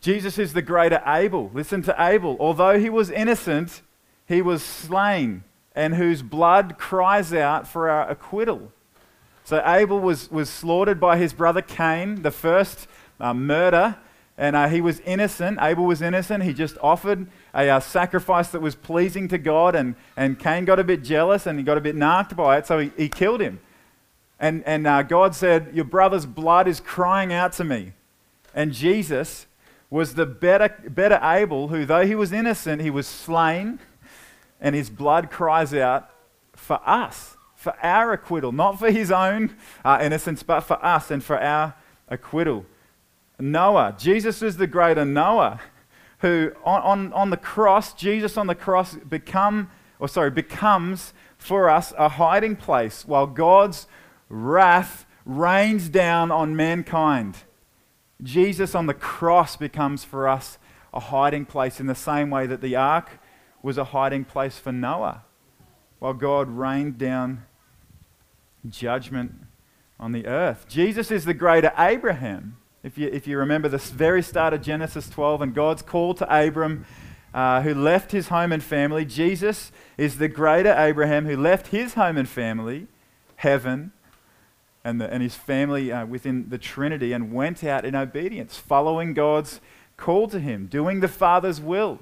Jesus 0.00 0.38
is 0.38 0.52
the 0.52 0.62
greater 0.62 1.02
Abel. 1.04 1.50
Listen 1.52 1.82
to 1.82 1.94
Abel. 1.98 2.36
Although 2.38 2.78
he 2.78 2.88
was 2.88 3.10
innocent, 3.10 3.82
he 4.26 4.40
was 4.40 4.62
slain, 4.62 5.42
and 5.78 5.94
whose 5.94 6.22
blood 6.22 6.76
cries 6.76 7.32
out 7.32 7.68
for 7.68 7.88
our 7.88 8.10
acquittal. 8.10 8.72
So 9.44 9.62
Abel 9.64 10.00
was, 10.00 10.28
was 10.28 10.50
slaughtered 10.50 10.98
by 10.98 11.18
his 11.18 11.32
brother 11.32 11.62
Cain, 11.62 12.22
the 12.22 12.32
first 12.32 12.88
uh, 13.20 13.32
murder, 13.32 13.96
and 14.36 14.56
uh, 14.56 14.68
he 14.68 14.80
was 14.80 14.98
innocent. 15.00 15.58
Abel 15.60 15.84
was 15.84 16.02
innocent. 16.02 16.42
He 16.42 16.52
just 16.52 16.76
offered 16.82 17.28
a 17.54 17.68
uh, 17.68 17.78
sacrifice 17.78 18.48
that 18.48 18.60
was 18.60 18.74
pleasing 18.74 19.28
to 19.28 19.38
God, 19.38 19.76
and, 19.76 19.94
and 20.16 20.36
Cain 20.36 20.64
got 20.64 20.80
a 20.80 20.84
bit 20.84 21.04
jealous 21.04 21.46
and 21.46 21.60
he 21.60 21.64
got 21.64 21.78
a 21.78 21.80
bit 21.80 21.94
narked 21.94 22.34
by 22.34 22.58
it, 22.58 22.66
so 22.66 22.80
he, 22.80 22.90
he 22.96 23.08
killed 23.08 23.40
him. 23.40 23.60
And, 24.40 24.64
and 24.64 24.84
uh, 24.84 25.04
God 25.04 25.36
said, 25.36 25.70
Your 25.74 25.84
brother's 25.84 26.26
blood 26.26 26.66
is 26.66 26.80
crying 26.80 27.32
out 27.32 27.52
to 27.52 27.62
me. 27.62 27.92
And 28.52 28.72
Jesus 28.72 29.46
was 29.90 30.16
the 30.16 30.26
better, 30.26 30.74
better 30.88 31.20
Abel, 31.22 31.68
who, 31.68 31.84
though 31.86 32.04
he 32.04 32.16
was 32.16 32.32
innocent, 32.32 32.82
he 32.82 32.90
was 32.90 33.06
slain, 33.06 33.78
and 34.60 34.74
his 34.74 34.90
blood 34.90 35.30
cries 35.30 35.72
out 35.74 36.10
for 36.54 36.80
us, 36.86 37.36
for 37.54 37.74
our 37.82 38.12
acquittal, 38.12 38.52
not 38.52 38.78
for 38.78 38.90
his 38.90 39.10
own 39.10 39.56
uh, 39.84 39.98
innocence, 40.00 40.42
but 40.42 40.60
for 40.60 40.84
us 40.84 41.10
and 41.10 41.22
for 41.22 41.40
our 41.40 41.74
acquittal. 42.08 42.66
Noah, 43.38 43.94
Jesus 43.98 44.42
is 44.42 44.56
the 44.56 44.66
greater 44.66 45.04
Noah, 45.04 45.60
who 46.20 46.52
on, 46.64 46.82
on, 46.82 47.12
on 47.12 47.30
the 47.30 47.36
cross, 47.36 47.92
Jesus 47.92 48.36
on 48.36 48.48
the 48.48 48.54
cross 48.54 48.96
become, 48.96 49.70
or 49.98 50.08
sorry, 50.08 50.30
becomes 50.30 51.12
for 51.36 51.70
us 51.70 51.92
a 51.96 52.08
hiding 52.08 52.56
place 52.56 53.06
while 53.06 53.26
God's 53.26 53.86
wrath 54.28 55.06
rains 55.24 55.88
down 55.88 56.32
on 56.32 56.56
mankind. 56.56 57.36
Jesus 58.22 58.74
on 58.74 58.86
the 58.86 58.94
cross 58.94 59.56
becomes 59.56 60.02
for 60.02 60.26
us 60.26 60.58
a 60.92 60.98
hiding 60.98 61.44
place 61.44 61.78
in 61.78 61.86
the 61.86 61.94
same 61.94 62.30
way 62.30 62.46
that 62.46 62.60
the 62.60 62.74
ark 62.74 63.20
was 63.62 63.78
a 63.78 63.84
hiding 63.84 64.24
place 64.24 64.58
for 64.58 64.72
Noah 64.72 65.24
while 65.98 66.14
God 66.14 66.48
rained 66.48 66.98
down 66.98 67.44
judgment 68.68 69.34
on 69.98 70.12
the 70.12 70.26
earth. 70.26 70.66
Jesus 70.68 71.10
is 71.10 71.24
the 71.24 71.34
greater 71.34 71.72
Abraham. 71.76 72.56
If 72.82 72.96
you, 72.96 73.08
if 73.08 73.26
you 73.26 73.38
remember 73.38 73.68
the 73.68 73.78
very 73.78 74.22
start 74.22 74.54
of 74.54 74.62
Genesis 74.62 75.08
12 75.08 75.42
and 75.42 75.54
God's 75.54 75.82
call 75.82 76.14
to 76.14 76.46
Abram, 76.46 76.86
uh, 77.34 77.62
who 77.62 77.74
left 77.74 78.12
his 78.12 78.28
home 78.28 78.52
and 78.52 78.62
family, 78.62 79.04
Jesus 79.04 79.72
is 79.96 80.18
the 80.18 80.28
greater 80.28 80.74
Abraham 80.76 81.26
who 81.26 81.36
left 81.36 81.68
his 81.68 81.94
home 81.94 82.16
and 82.16 82.28
family, 82.28 82.86
heaven, 83.36 83.92
and, 84.84 85.00
the, 85.00 85.12
and 85.12 85.22
his 85.22 85.34
family 85.34 85.92
uh, 85.92 86.06
within 86.06 86.48
the 86.48 86.58
Trinity 86.58 87.12
and 87.12 87.32
went 87.32 87.64
out 87.64 87.84
in 87.84 87.94
obedience, 87.94 88.56
following 88.56 89.12
God's 89.12 89.60
call 89.96 90.28
to 90.28 90.38
him, 90.38 90.66
doing 90.66 91.00
the 91.00 91.08
Father's 91.08 91.60
will. 91.60 91.98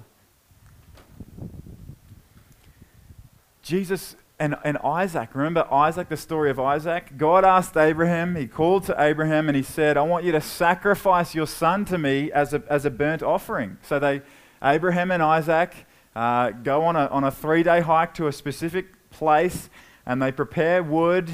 Jesus 3.66 4.14
and, 4.38 4.54
and 4.64 4.78
Isaac. 4.78 5.30
Remember 5.34 5.66
Isaac, 5.72 6.08
the 6.08 6.16
story 6.16 6.50
of 6.50 6.60
Isaac? 6.60 7.16
God 7.16 7.44
asked 7.44 7.76
Abraham, 7.76 8.36
he 8.36 8.46
called 8.46 8.84
to 8.84 8.94
Abraham 8.96 9.48
and 9.48 9.56
he 9.56 9.62
said, 9.64 9.96
I 9.96 10.02
want 10.02 10.24
you 10.24 10.30
to 10.30 10.40
sacrifice 10.40 11.34
your 11.34 11.48
son 11.48 11.84
to 11.86 11.98
me 11.98 12.30
as 12.30 12.54
a, 12.54 12.62
as 12.68 12.84
a 12.84 12.90
burnt 12.90 13.24
offering. 13.24 13.78
So 13.82 13.98
they, 13.98 14.22
Abraham 14.62 15.10
and 15.10 15.20
Isaac 15.20 15.74
uh, 16.14 16.50
go 16.50 16.84
on 16.84 16.94
a, 16.94 17.06
on 17.06 17.24
a 17.24 17.30
three 17.32 17.64
day 17.64 17.80
hike 17.80 18.14
to 18.14 18.28
a 18.28 18.32
specific 18.32 19.10
place 19.10 19.68
and 20.06 20.22
they 20.22 20.30
prepare 20.30 20.80
wood 20.84 21.28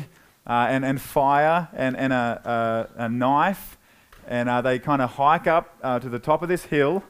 uh, 0.46 0.68
and, 0.70 0.86
and 0.86 1.02
fire 1.02 1.68
and, 1.74 1.94
and 1.98 2.14
a, 2.14 2.88
a, 2.96 3.04
a 3.04 3.08
knife. 3.10 3.76
And 4.26 4.48
uh, 4.48 4.62
they 4.62 4.78
kind 4.78 5.02
of 5.02 5.10
hike 5.10 5.46
up 5.46 5.76
uh, 5.82 5.98
to 5.98 6.08
the 6.08 6.18
top 6.18 6.40
of 6.40 6.48
this 6.48 6.64
hill. 6.64 7.04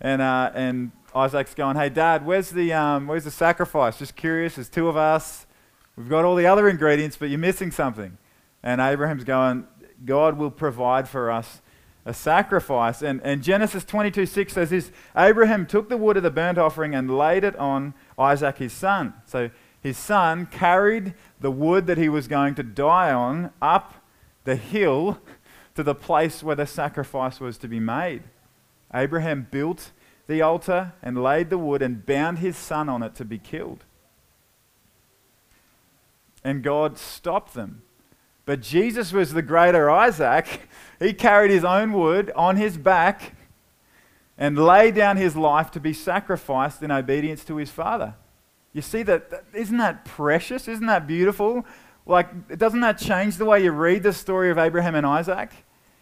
And, 0.00 0.20
uh, 0.20 0.50
and 0.52 0.90
Isaac's 1.14 1.54
going, 1.54 1.76
Hey, 1.76 1.88
Dad, 1.88 2.24
where's 2.24 2.50
the, 2.50 2.72
um, 2.72 3.06
where's 3.06 3.24
the 3.24 3.30
sacrifice? 3.30 3.98
Just 3.98 4.16
curious, 4.16 4.56
there's 4.56 4.68
two 4.68 4.88
of 4.88 4.96
us. 4.96 5.46
We've 5.96 6.08
got 6.08 6.24
all 6.24 6.36
the 6.36 6.46
other 6.46 6.68
ingredients, 6.68 7.16
but 7.16 7.28
you're 7.28 7.38
missing 7.38 7.70
something. 7.70 8.18
And 8.62 8.80
Abraham's 8.80 9.24
going, 9.24 9.66
God 10.04 10.38
will 10.38 10.50
provide 10.50 11.08
for 11.08 11.30
us 11.30 11.60
a 12.04 12.14
sacrifice. 12.14 13.02
And, 13.02 13.20
and 13.22 13.42
Genesis 13.42 13.84
22 13.84 14.26
6 14.26 14.52
says 14.52 14.70
this 14.70 14.90
Abraham 15.16 15.66
took 15.66 15.88
the 15.88 15.96
wood 15.96 16.16
of 16.16 16.22
the 16.22 16.30
burnt 16.30 16.58
offering 16.58 16.94
and 16.94 17.16
laid 17.16 17.44
it 17.44 17.56
on 17.56 17.94
Isaac 18.18 18.58
his 18.58 18.72
son. 18.72 19.14
So 19.26 19.50
his 19.80 19.96
son 19.96 20.46
carried 20.46 21.14
the 21.40 21.50
wood 21.50 21.86
that 21.86 21.98
he 21.98 22.08
was 22.08 22.28
going 22.28 22.54
to 22.56 22.62
die 22.62 23.12
on 23.12 23.50
up 23.60 23.94
the 24.44 24.56
hill 24.56 25.18
to 25.74 25.82
the 25.82 25.94
place 25.94 26.42
where 26.42 26.56
the 26.56 26.66
sacrifice 26.66 27.40
was 27.40 27.58
to 27.58 27.68
be 27.68 27.78
made. 27.78 28.22
Abraham 28.92 29.46
built 29.50 29.92
the 30.28 30.42
altar 30.42 30.92
and 31.02 31.20
laid 31.20 31.50
the 31.50 31.58
wood 31.58 31.82
and 31.82 32.06
bound 32.06 32.38
his 32.38 32.56
son 32.56 32.88
on 32.88 33.02
it 33.02 33.16
to 33.16 33.24
be 33.24 33.38
killed. 33.38 33.84
And 36.44 36.62
God 36.62 36.96
stopped 36.96 37.54
them. 37.54 37.82
But 38.44 38.60
Jesus 38.60 39.12
was 39.12 39.32
the 39.32 39.42
greater 39.42 39.90
Isaac. 39.90 40.46
He 41.00 41.12
carried 41.12 41.52
his 41.52 41.62
own 41.62 41.92
wood 41.92 42.32
on 42.34 42.56
his 42.56 42.76
back 42.76 43.36
and 44.36 44.58
laid 44.58 44.96
down 44.96 45.16
his 45.16 45.36
life 45.36 45.70
to 45.70 45.80
be 45.80 45.92
sacrificed 45.92 46.82
in 46.82 46.90
obedience 46.90 47.44
to 47.44 47.54
his 47.54 47.70
father. 47.70 48.16
You 48.72 48.82
see 48.82 49.04
that? 49.04 49.44
Isn't 49.54 49.76
that 49.76 50.04
precious? 50.04 50.66
Isn't 50.66 50.86
that 50.86 51.06
beautiful? 51.06 51.64
Like, 52.04 52.58
doesn't 52.58 52.80
that 52.80 52.98
change 52.98 53.36
the 53.36 53.44
way 53.44 53.62
you 53.62 53.70
read 53.70 54.02
the 54.02 54.12
story 54.12 54.50
of 54.50 54.58
Abraham 54.58 54.96
and 54.96 55.06
Isaac? 55.06 55.50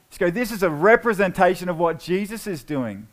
Just 0.09 0.19
go, 0.19 0.31
this 0.31 0.51
is 0.51 0.63
a 0.63 0.71
representation 0.71 1.69
of 1.69 1.79
what 1.79 1.99
Jesus 2.01 2.47
is 2.47 2.65
doing. 2.65 3.07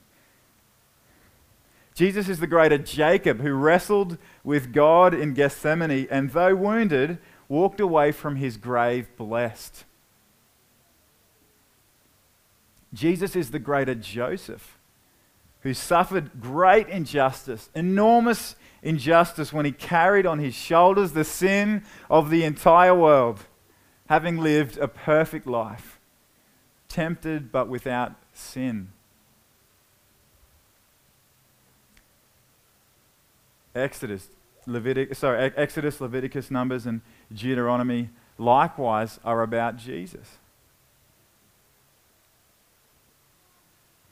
Jesus 1.93 2.27
is 2.27 2.39
the 2.39 2.47
greater 2.47 2.77
Jacob 2.77 3.41
who 3.41 3.53
wrestled 3.53 4.17
with 4.43 4.73
God 4.73 5.13
in 5.13 5.33
Gethsemane 5.33 6.07
and, 6.09 6.31
though 6.31 6.55
wounded, 6.55 7.19
walked 7.47 7.79
away 7.79 8.11
from 8.11 8.37
his 8.37 8.57
grave 8.57 9.07
blessed. 9.15 9.85
Jesus 12.93 13.35
is 13.35 13.51
the 13.51 13.59
greater 13.59 13.95
Joseph 13.95 14.77
who 15.63 15.73
suffered 15.73 16.41
great 16.41 16.89
injustice, 16.89 17.69
enormous 17.73 18.55
injustice, 18.81 19.53
when 19.53 19.65
he 19.65 19.71
carried 19.71 20.25
on 20.25 20.39
his 20.39 20.53
shoulders 20.53 21.13
the 21.13 21.23
sin 21.23 21.83
of 22.09 22.29
the 22.29 22.43
entire 22.43 22.93
world, 22.93 23.39
having 24.09 24.37
lived 24.37 24.77
a 24.77 24.89
perfect 24.89 25.47
life, 25.47 25.99
tempted 26.89 27.49
but 27.49 27.69
without 27.69 28.13
sin. 28.33 28.92
Exodus, 33.75 34.27
Leviticus, 34.65 35.19
sorry, 35.19 35.51
Exodus, 35.55 35.99
Leviticus, 35.99 36.51
Numbers, 36.51 36.85
and 36.85 37.01
Deuteronomy 37.33 38.09
likewise 38.37 39.19
are 39.23 39.41
about 39.41 39.77
Jesus. 39.77 40.37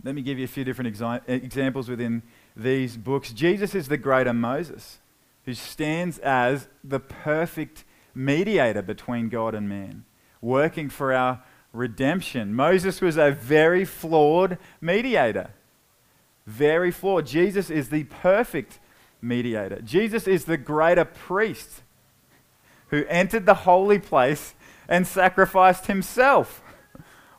Let 0.04 0.16
me 0.16 0.22
give 0.22 0.40
you 0.40 0.46
a 0.46 0.48
few 0.48 0.64
different 0.64 0.96
examples 1.28 1.88
within 1.88 2.24
these 2.58 2.98
books. 2.98 3.32
Jesus 3.32 3.76
is 3.76 3.88
the 3.88 3.98
greater 3.98 4.34
Moses, 4.34 4.98
who 5.46 5.54
stands 5.54 6.18
as 6.20 6.68
the 6.84 7.00
perfect 7.00 7.84
mediator 8.16 8.82
between 8.82 9.30
God 9.30 9.54
and 9.54 9.70
man, 9.70 10.06
working 10.42 10.90
for 10.90 11.14
our 11.14 11.44
redemption. 11.72 12.54
Moses 12.54 13.00
was 13.00 13.16
a 13.16 13.32
very 13.32 13.86
flawed 13.86 14.58
mediator. 14.82 15.52
Very 16.48 16.92
flawed. 16.92 17.28
Jesus 17.28 17.70
is 17.70 17.90
the 17.90 18.04
perfect 18.06 18.80
mediator. 19.22 19.82
Jesus 19.82 20.28
is 20.28 20.46
the 20.46 20.58
greater 20.58 21.06
priest 21.06 21.82
who 22.90 23.06
entered 23.08 23.46
the 23.46 23.54
holy 23.54 24.00
place 24.00 24.54
and 24.88 25.08
sacrificed 25.08 25.88
himself 25.88 26.62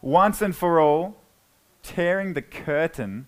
once 0.00 0.42
and 0.42 0.56
for 0.56 0.80
all, 0.80 1.16
tearing 1.82 2.34
the 2.34 2.42
curtain 2.42 3.26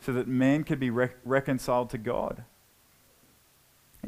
so 0.00 0.12
that 0.12 0.26
man 0.26 0.64
could 0.64 0.80
be 0.80 0.90
re- 0.90 1.10
reconciled 1.24 1.90
to 1.90 1.98
God. 1.98 2.44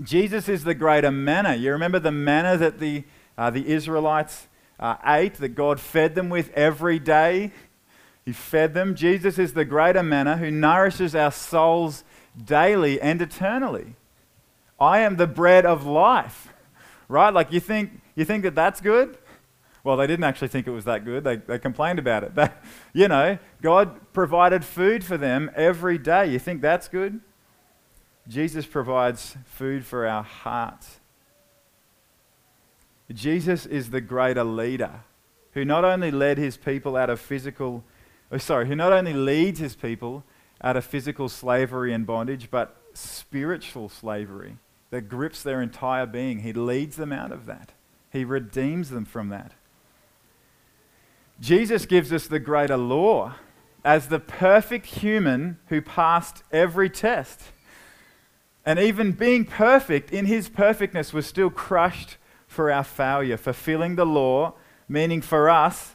Jesus 0.02 0.48
is 0.48 0.64
the 0.64 0.74
greater 0.74 1.10
manna. 1.10 1.54
You 1.54 1.72
remember 1.72 1.98
the 1.98 2.12
manna 2.12 2.56
that 2.58 2.80
the, 2.80 3.04
uh, 3.38 3.50
the 3.50 3.66
Israelites 3.68 4.48
uh, 4.78 4.96
ate, 5.04 5.34
that 5.34 5.50
God 5.50 5.80
fed 5.80 6.14
them 6.14 6.28
with 6.28 6.50
every 6.52 6.98
day? 6.98 7.52
He 8.24 8.32
fed 8.32 8.74
them. 8.74 8.94
Jesus 8.94 9.38
is 9.38 9.54
the 9.54 9.64
greater 9.64 10.02
manna 10.02 10.36
who 10.36 10.50
nourishes 10.50 11.14
our 11.14 11.32
souls 11.32 12.04
daily 12.42 13.00
and 13.00 13.20
eternally. 13.20 13.94
I 14.78 15.00
am 15.00 15.16
the 15.16 15.26
bread 15.26 15.64
of 15.64 15.86
life. 15.86 16.48
Right? 17.08 17.32
Like 17.32 17.52
you 17.52 17.60
think 17.60 18.00
you 18.14 18.24
think 18.24 18.42
that 18.42 18.54
that's 18.54 18.80
good? 18.80 19.16
Well, 19.84 19.96
they 19.96 20.08
didn't 20.08 20.24
actually 20.24 20.48
think 20.48 20.66
it 20.66 20.72
was 20.72 20.84
that 20.86 21.04
good. 21.04 21.22
They, 21.22 21.36
they 21.36 21.60
complained 21.60 22.00
about 22.00 22.24
it. 22.24 22.34
That, 22.34 22.64
you 22.92 23.06
know, 23.06 23.38
God 23.62 24.12
provided 24.12 24.64
food 24.64 25.04
for 25.04 25.16
them 25.16 25.48
every 25.54 25.96
day. 25.96 26.26
You 26.26 26.40
think 26.40 26.60
that's 26.60 26.88
good? 26.88 27.20
Jesus 28.26 28.66
provides 28.66 29.36
food 29.44 29.84
for 29.84 30.04
our 30.06 30.24
hearts. 30.24 30.98
Jesus 33.12 33.64
is 33.64 33.90
the 33.90 34.00
greater 34.00 34.42
leader 34.42 35.02
who 35.52 35.64
not 35.64 35.84
only 35.84 36.10
led 36.10 36.36
his 36.36 36.56
people 36.56 36.96
out 36.96 37.08
of 37.08 37.20
physical, 37.20 37.84
oh, 38.32 38.38
sorry, 38.38 38.66
who 38.66 38.74
not 38.74 38.92
only 38.92 39.12
leads 39.12 39.60
his 39.60 39.76
people 39.76 40.24
out 40.62 40.76
of 40.76 40.84
physical 40.84 41.28
slavery 41.28 41.92
and 41.92 42.06
bondage, 42.06 42.50
but 42.50 42.76
spiritual 42.94 43.88
slavery 43.88 44.56
that 44.90 45.02
grips 45.02 45.42
their 45.42 45.60
entire 45.60 46.06
being. 46.06 46.40
He 46.40 46.52
leads 46.52 46.96
them 46.96 47.12
out 47.12 47.32
of 47.32 47.46
that, 47.46 47.72
He 48.10 48.24
redeems 48.24 48.90
them 48.90 49.04
from 49.04 49.28
that. 49.28 49.52
Jesus 51.38 51.84
gives 51.84 52.12
us 52.12 52.26
the 52.26 52.38
greater 52.38 52.78
law 52.78 53.34
as 53.84 54.08
the 54.08 54.18
perfect 54.18 54.86
human 54.86 55.58
who 55.68 55.80
passed 55.80 56.42
every 56.50 56.88
test. 56.88 57.40
And 58.64 58.78
even 58.78 59.12
being 59.12 59.44
perfect 59.44 60.10
in 60.10 60.26
his 60.26 60.48
perfectness 60.48 61.12
was 61.12 61.26
still 61.26 61.50
crushed 61.50 62.16
for 62.48 62.72
our 62.72 62.82
failure, 62.82 63.36
fulfilling 63.36 63.94
the 63.94 64.06
law, 64.06 64.54
meaning 64.88 65.20
for 65.20 65.48
us, 65.48 65.94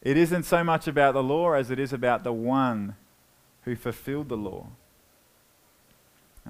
it 0.00 0.16
isn't 0.16 0.44
so 0.44 0.64
much 0.64 0.88
about 0.88 1.14
the 1.14 1.22
law 1.22 1.52
as 1.52 1.70
it 1.70 1.78
is 1.78 1.92
about 1.92 2.24
the 2.24 2.32
one 2.32 2.96
who 3.64 3.76
fulfilled 3.76 4.28
the 4.28 4.36
law. 4.36 4.66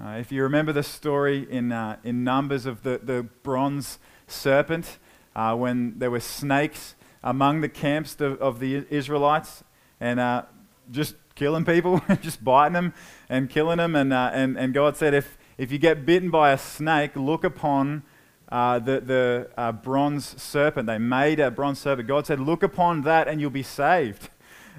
Uh, 0.01 0.17
if 0.19 0.31
you 0.31 0.41
remember 0.41 0.73
the 0.73 0.83
story 0.83 1.47
in, 1.49 1.71
uh, 1.71 1.97
in 2.03 2.23
Numbers 2.23 2.65
of 2.65 2.81
the, 2.81 2.99
the 3.03 3.23
bronze 3.43 3.99
serpent, 4.25 4.97
uh, 5.35 5.55
when 5.55 5.97
there 5.99 6.09
were 6.09 6.19
snakes 6.19 6.95
among 7.23 7.61
the 7.61 7.69
camps 7.69 8.19
of, 8.19 8.41
of 8.41 8.59
the 8.59 8.85
Israelites 8.89 9.63
and 9.99 10.19
uh, 10.19 10.43
just 10.91 11.15
killing 11.35 11.63
people, 11.63 12.01
just 12.21 12.43
biting 12.43 12.73
them 12.73 12.93
and 13.29 13.49
killing 13.49 13.77
them. 13.77 13.95
And, 13.95 14.11
uh, 14.11 14.31
and, 14.33 14.57
and 14.57 14.73
God 14.73 14.97
said, 14.97 15.13
if, 15.13 15.37
if 15.59 15.71
you 15.71 15.77
get 15.77 16.05
bitten 16.05 16.31
by 16.31 16.51
a 16.51 16.57
snake, 16.57 17.15
look 17.15 17.43
upon 17.43 18.01
uh, 18.49 18.79
the, 18.79 18.99
the 18.99 19.73
bronze 19.83 20.41
serpent. 20.41 20.87
They 20.87 20.97
made 20.97 21.39
a 21.39 21.51
bronze 21.51 21.79
serpent. 21.79 22.07
God 22.07 22.25
said, 22.25 22.39
look 22.39 22.63
upon 22.63 23.03
that 23.03 23.27
and 23.27 23.39
you'll 23.39 23.51
be 23.51 23.63
saved. 23.63 24.29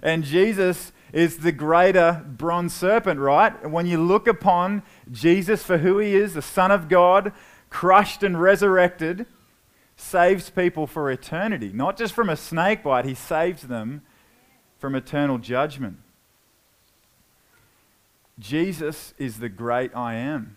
And 0.02 0.24
Jesus 0.24 0.92
is 1.14 1.38
the 1.38 1.52
greater 1.52 2.24
bronze 2.26 2.74
serpent, 2.74 3.20
right? 3.20 3.54
And 3.62 3.72
when 3.72 3.86
you 3.86 3.98
look 3.98 4.26
upon 4.26 4.82
Jesus 5.12 5.62
for 5.62 5.78
who 5.78 5.98
he 5.98 6.16
is, 6.16 6.34
the 6.34 6.42
Son 6.42 6.72
of 6.72 6.88
God, 6.88 7.32
crushed 7.70 8.24
and 8.24 8.40
resurrected, 8.40 9.24
saves 9.96 10.50
people 10.50 10.88
for 10.88 11.08
eternity, 11.12 11.70
not 11.72 11.96
just 11.96 12.14
from 12.14 12.28
a 12.28 12.36
snake 12.36 12.82
bite, 12.82 13.04
he 13.04 13.14
saves 13.14 13.62
them 13.62 14.02
from 14.80 14.96
eternal 14.96 15.38
judgment. 15.38 15.98
Jesus 18.36 19.14
is 19.16 19.38
the 19.38 19.48
great 19.48 19.94
I 19.94 20.14
am, 20.14 20.56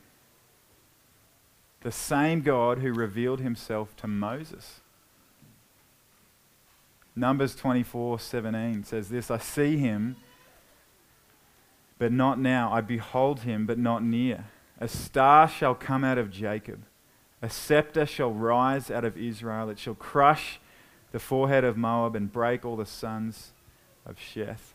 the 1.82 1.92
same 1.92 2.42
God 2.42 2.80
who 2.80 2.92
revealed 2.92 3.42
himself 3.42 3.96
to 3.98 4.08
Moses. 4.08 4.82
Numbers 7.16 7.56
24 7.56 8.20
17 8.20 8.84
says 8.84 9.10
this 9.10 9.30
I 9.30 9.38
see 9.38 9.78
him, 9.78 10.16
but 12.00 12.12
not 12.12 12.40
now. 12.40 12.72
I 12.72 12.82
behold 12.82 13.42
him, 13.42 13.66
but 13.66 13.78
not 13.78 14.04
near. 14.04 14.46
A 14.80 14.88
star 14.88 15.48
shall 15.48 15.74
come 15.74 16.04
out 16.04 16.18
of 16.18 16.32
Jacob, 16.32 16.84
a 17.42 17.50
scepter 17.50 18.06
shall 18.06 18.32
rise 18.32 18.90
out 18.90 19.06
of 19.06 19.18
Israel. 19.18 19.70
It 19.70 19.80
shall 19.80 19.96
crush 19.96 20.60
the 21.12 21.20
forehead 21.20 21.64
of 21.64 21.78
Moab 21.78 22.16
and 22.16 22.32
break 22.32 22.66
all 22.66 22.76
the 22.76 22.86
sons 22.86 23.52
of 24.06 24.18
Sheth. 24.18 24.74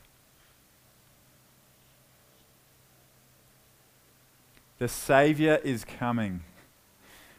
The 4.78 4.88
Savior 4.88 5.60
is 5.62 5.84
coming. 5.84 6.42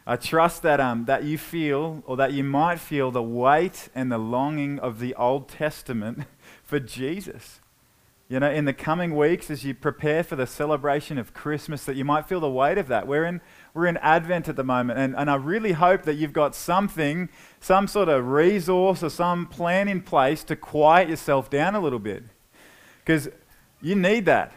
I 0.05 0.17
trust 0.17 0.61
that, 0.63 0.79
um, 0.79 1.05
that 1.05 1.23
you 1.23 1.37
feel, 1.37 2.03
or 2.05 2.17
that 2.17 2.33
you 2.33 2.43
might 2.43 2.79
feel, 2.79 3.11
the 3.11 3.23
weight 3.23 3.89
and 3.95 4.11
the 4.11 4.17
longing 4.17 4.79
of 4.79 4.99
the 4.99 5.15
Old 5.15 5.47
Testament 5.47 6.25
for 6.63 6.79
Jesus. 6.79 7.59
You 8.29 8.39
know, 8.39 8.49
in 8.49 8.65
the 8.65 8.73
coming 8.73 9.15
weeks, 9.15 9.51
as 9.51 9.65
you 9.65 9.73
prepare 9.73 10.23
for 10.23 10.35
the 10.35 10.47
celebration 10.47 11.17
of 11.17 11.33
Christmas, 11.33 11.83
that 11.83 11.97
you 11.97 12.05
might 12.05 12.27
feel 12.27 12.39
the 12.39 12.49
weight 12.49 12.77
of 12.77 12.87
that. 12.87 13.05
We're 13.05 13.25
in, 13.25 13.41
we're 13.73 13.85
in 13.85 13.97
Advent 13.97 14.47
at 14.47 14.55
the 14.55 14.63
moment, 14.63 14.97
and, 14.97 15.15
and 15.15 15.29
I 15.29 15.35
really 15.35 15.73
hope 15.73 16.03
that 16.03 16.15
you've 16.15 16.33
got 16.33 16.55
something, 16.55 17.27
some 17.59 17.85
sort 17.85 18.07
of 18.07 18.25
resource 18.27 19.03
or 19.03 19.09
some 19.09 19.45
plan 19.45 19.89
in 19.89 20.01
place 20.01 20.43
to 20.45 20.55
quiet 20.55 21.09
yourself 21.09 21.49
down 21.49 21.75
a 21.75 21.81
little 21.81 21.99
bit. 21.99 22.23
Because 23.03 23.29
you 23.81 23.95
need 23.95 24.25
that. 24.25 24.53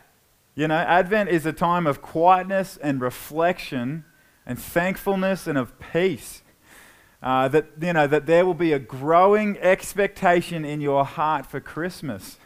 You 0.55 0.69
know, 0.69 0.77
Advent 0.77 1.29
is 1.29 1.45
a 1.45 1.53
time 1.53 1.87
of 1.87 2.01
quietness 2.01 2.79
and 2.81 3.01
reflection 3.01 4.05
and 4.47 4.59
thankfulness 4.59 5.49
and 5.49 5.59
of 5.59 5.79
peace. 5.81 6.43
Uh, 7.21 7.49
that, 7.49 7.67
you 7.81 7.93
know, 7.93 8.07
that 8.07 8.27
there 8.27 8.47
will 8.47 8.55
be 8.55 8.73
a 8.73 8.79
growing 8.79 9.59
expectation 9.59 10.65
in 10.65 10.81
your 10.81 11.05
heart 11.05 11.45
for 11.45 11.61
Christmas. 11.61 12.39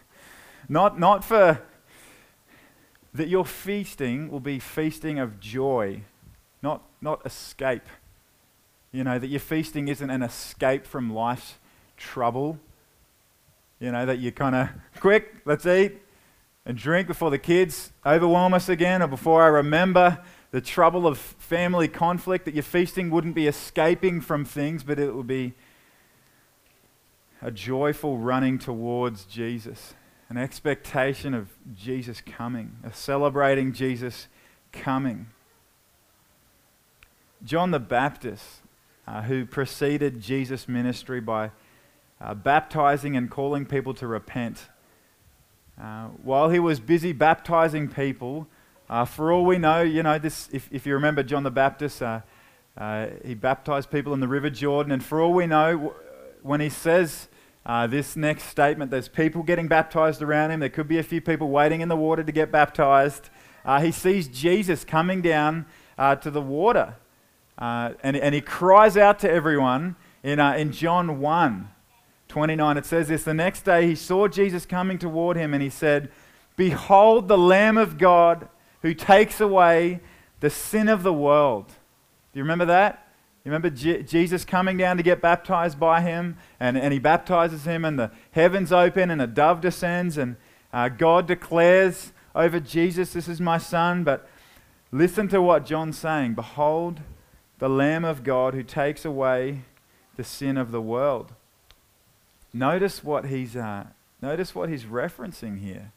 Not, 0.71 1.01
not 1.01 1.25
for 1.25 1.61
that 3.13 3.27
your 3.27 3.45
feasting 3.45 4.31
will 4.31 4.39
be 4.39 4.61
feasting 4.61 5.19
of 5.19 5.41
joy, 5.41 6.03
not, 6.63 6.83
not 7.01 7.27
escape. 7.27 7.89
You 8.93 9.03
know, 9.03 9.19
that 9.19 9.27
your 9.27 9.41
feasting 9.41 9.89
isn't 9.89 10.09
an 10.09 10.23
escape 10.23 10.87
from 10.87 11.13
life's 11.13 11.57
trouble. 11.97 12.61
You 13.81 13.91
know, 13.91 14.07
that 14.07 14.21
you 14.21 14.31
kind 14.31 14.55
of, 14.55 14.69
quick, 15.01 15.39
let's 15.45 15.67
eat, 15.67 15.99
and 16.65 16.79
drink 16.79 17.09
before 17.09 17.31
the 17.31 17.39
kids 17.39 17.91
overwhelm 18.07 18.55
us 18.55 18.69
again, 18.69 19.03
or 19.03 19.09
before 19.09 19.43
I 19.43 19.49
remember 19.49 20.23
the 20.53 20.61
trouble 20.61 21.05
of 21.05 21.19
family 21.19 21.89
conflict, 21.89 22.45
that 22.45 22.55
your 22.55 22.63
feasting 22.63 23.11
wouldn't 23.11 23.35
be 23.35 23.49
escaping 23.49 24.21
from 24.21 24.45
things, 24.45 24.85
but 24.85 25.01
it 25.01 25.17
would 25.17 25.27
be 25.27 25.55
a 27.43 27.51
joyful 27.51 28.19
running 28.19 28.57
towards 28.57 29.25
Jesus, 29.25 29.95
an 30.31 30.38
expectation 30.38 31.35
of 31.35 31.49
Jesus 31.75 32.21
coming, 32.21 32.77
a 32.85 32.93
celebrating 32.93 33.73
Jesus 33.73 34.29
coming. 34.71 35.27
John 37.45 37.73
the 37.73 37.81
Baptist, 37.81 38.62
uh, 39.09 39.23
who 39.23 39.45
preceded 39.45 40.21
Jesus' 40.21 40.69
ministry 40.69 41.21
by 41.21 41.51
uh, 42.21 42.35
baptizing 42.35 43.16
and 43.16 43.29
calling 43.29 43.66
people 43.66 43.93
to 43.95 44.07
repent, 44.07 44.69
uh, 45.83 46.07
while 46.23 46.49
he 46.49 46.61
was 46.61 46.79
busy 46.79 47.12
baptizing 47.12 47.88
people, 47.88 48.47
uh, 48.88 49.05
for 49.05 49.33
all 49.33 49.45
we 49.45 49.59
know, 49.59 49.83
you 49.83 50.05
know, 50.05 50.16
this, 50.16 50.49
if, 50.53 50.69
if 50.71 50.87
you 50.87 50.95
remember 50.95 51.25
John 51.25 51.43
the 51.43 51.51
Baptist, 51.51 52.03
uh, 52.03 52.21
uh 52.77 53.09
he 53.25 53.35
baptized 53.35 53.90
people 53.90 54.14
in 54.14 54.21
the 54.21 54.29
River 54.29 54.51
Jordan. 54.51 54.93
And 54.93 55.03
for 55.03 55.21
all 55.21 55.33
we 55.33 55.49
know, 55.49 55.95
when 56.43 56.61
he 56.61 56.69
says 56.69 57.29
uh, 57.66 57.87
this 57.87 58.16
next 58.16 58.44
statement, 58.44 58.90
there's 58.90 59.09
people 59.09 59.42
getting 59.42 59.68
baptized 59.68 60.23
around 60.23 60.51
him. 60.51 60.61
There 60.61 60.68
could 60.68 60.88
be 60.88 60.99
a 60.99 61.03
few 61.03 61.20
people 61.20 61.51
waiting 61.51 61.81
in 61.81 61.88
the 61.88 61.96
water 61.96 62.25
to 62.25 62.33
get 62.33 62.51
baptized. 62.51 63.29
Uh, 63.64 63.81
he 63.81 63.92
sees 63.92 64.29
Jesus 64.29 64.85
coming 64.85 65.20
down 65.20 65.66
uh, 65.99 66.16
to 66.16 66.31
the 66.31 66.40
water. 66.40 66.96
Uh, 67.59 67.92
and, 68.03 68.16
and 68.16 68.35
he 68.35 68.40
cries 68.40 68.96
out 68.96 69.18
to 69.18 69.31
everyone 69.31 69.96
in, 70.23 70.40
in 70.40 70.73
John 70.73 71.20
1. 71.20 71.68
29, 72.29 72.77
it 72.77 72.87
says 72.87 73.09
this 73.09 73.25
The 73.25 73.35
next 73.35 73.62
day 73.62 73.87
he 73.87 73.94
saw 73.94 74.29
Jesus 74.29 74.64
coming 74.64 74.99
toward 74.99 75.37
him 75.37 75.53
and 75.53 75.62
he 75.62 75.68
said, 75.68 76.11
Behold 76.57 77.29
the 77.29 77.37
Lamb 77.37 77.77
of 77.77 77.99
God 77.99 78.49
who 78.83 78.94
takes 78.94 79.40
away 79.40 80.01
the 80.38 80.49
sin 80.49 80.88
of 80.88 81.03
the 81.03 81.12
world. 81.12 81.66
Do 82.33 82.38
you 82.38 82.44
remember 82.44 82.66
that? 82.66 83.10
You 83.44 83.50
remember 83.50 83.70
J- 83.70 84.03
Jesus 84.03 84.44
coming 84.44 84.76
down 84.76 84.98
to 84.98 85.03
get 85.03 85.22
baptized 85.22 85.81
by 85.81 86.03
him, 86.03 86.37
and, 86.59 86.76
and 86.76 86.92
he 86.92 86.98
baptizes 86.98 87.64
him, 87.64 87.85
and 87.85 87.98
the 87.98 88.11
heavens 88.33 88.70
open, 88.70 89.11
and 89.11 89.22
a 89.22 89.26
dove 89.26 89.61
descends, 89.61 90.18
and 90.18 90.37
uh, 90.72 90.88
God 90.88 91.26
declares 91.26 92.12
over 92.35 92.61
Jesus, 92.61 93.12
This 93.12 93.29
is 93.29 93.40
my 93.40 93.59
son. 93.59 94.05
But 94.05 94.29
listen 94.92 95.29
to 95.29 95.40
what 95.40 95.64
John's 95.64 95.98
saying 95.98 96.35
Behold 96.35 97.00
the 97.59 97.68
Lamb 97.68 98.05
of 98.05 98.24
God 98.24 98.55
who 98.55 98.62
takes 98.62 99.05
away 99.05 99.62
the 100.16 100.24
sin 100.24 100.57
of 100.57 100.72
the 100.72 100.81
world. 100.81 101.33
Notice 102.53 103.05
what 103.05 103.26
he's, 103.26 103.55
uh, 103.55 103.85
notice 104.20 104.55
what 104.55 104.68
he's 104.68 104.85
referencing 104.85 105.61
here. 105.61 105.92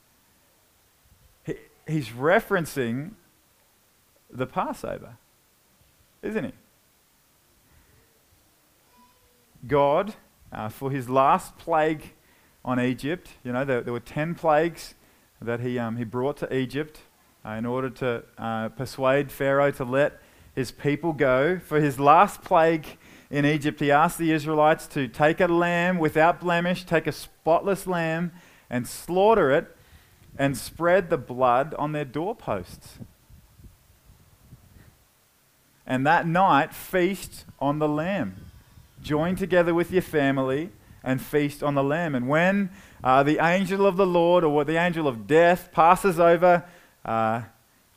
He, 1.46 1.56
he's 1.88 2.10
referencing 2.10 3.14
the 4.30 4.46
Passover, 4.46 5.18
isn't 6.22 6.44
he? 6.44 6.52
God, 9.68 10.16
uh, 10.52 10.70
for 10.70 10.92
his 10.92 11.10
last 11.10 11.58
plague 11.58 12.14
on 12.66 12.80
Egypt, 12.80 13.30
you 13.44 13.52
know, 13.52 13.64
there, 13.66 13.82
there 13.82 13.94
were 13.94 14.00
10 14.00 14.36
plagues 14.36 14.96
that 15.42 15.60
he, 15.60 15.80
um, 15.80 15.98
he 15.98 16.04
brought 16.04 16.38
to 16.38 16.56
Egypt 16.56 17.00
uh, 17.46 17.52
in 17.52 17.66
order 17.66 17.90
to 17.90 18.24
uh, 18.38 18.70
persuade 18.70 19.32
Pharaoh 19.32 19.72
to 19.72 19.84
let 19.84 20.22
his 20.56 20.72
people 20.72 21.14
go. 21.14 21.60
For 21.60 21.80
his 21.80 22.00
last 22.00 22.42
plague 22.42 22.98
in 23.30 23.46
Egypt, 23.46 23.80
he 23.80 23.92
asked 23.92 24.18
the 24.18 24.32
Israelites 24.32 24.88
to 24.88 25.08
take 25.08 25.42
a 25.42 25.48
lamb 25.48 25.98
without 25.98 26.40
blemish, 26.40 26.84
take 26.86 27.08
a 27.08 27.12
spotless 27.12 27.88
lamb, 27.88 28.32
and 28.70 28.88
slaughter 28.88 29.52
it 29.52 29.76
and 30.38 30.58
spread 30.58 31.10
the 31.10 31.18
blood 31.18 31.76
on 31.78 31.92
their 31.92 32.06
doorposts. 32.06 33.00
And 35.86 36.08
that 36.08 36.26
night, 36.26 36.74
feast 36.74 37.46
on 37.60 37.80
the 37.80 37.90
lamb. 37.90 38.36
Join 39.04 39.36
together 39.36 39.74
with 39.74 39.92
your 39.92 40.02
family 40.02 40.72
and 41.04 41.22
feast 41.22 41.62
on 41.62 41.76
the 41.76 41.84
lamb. 41.84 42.16
And 42.16 42.28
when 42.30 42.72
uh, 43.04 43.22
the 43.24 43.46
angel 43.46 43.86
of 43.86 43.98
the 43.98 44.08
Lord 44.08 44.44
or 44.44 44.64
the 44.64 44.78
angel 44.78 45.08
of 45.08 45.28
death 45.28 45.70
passes 45.74 46.20
over, 46.20 46.64
uh, 47.04 47.42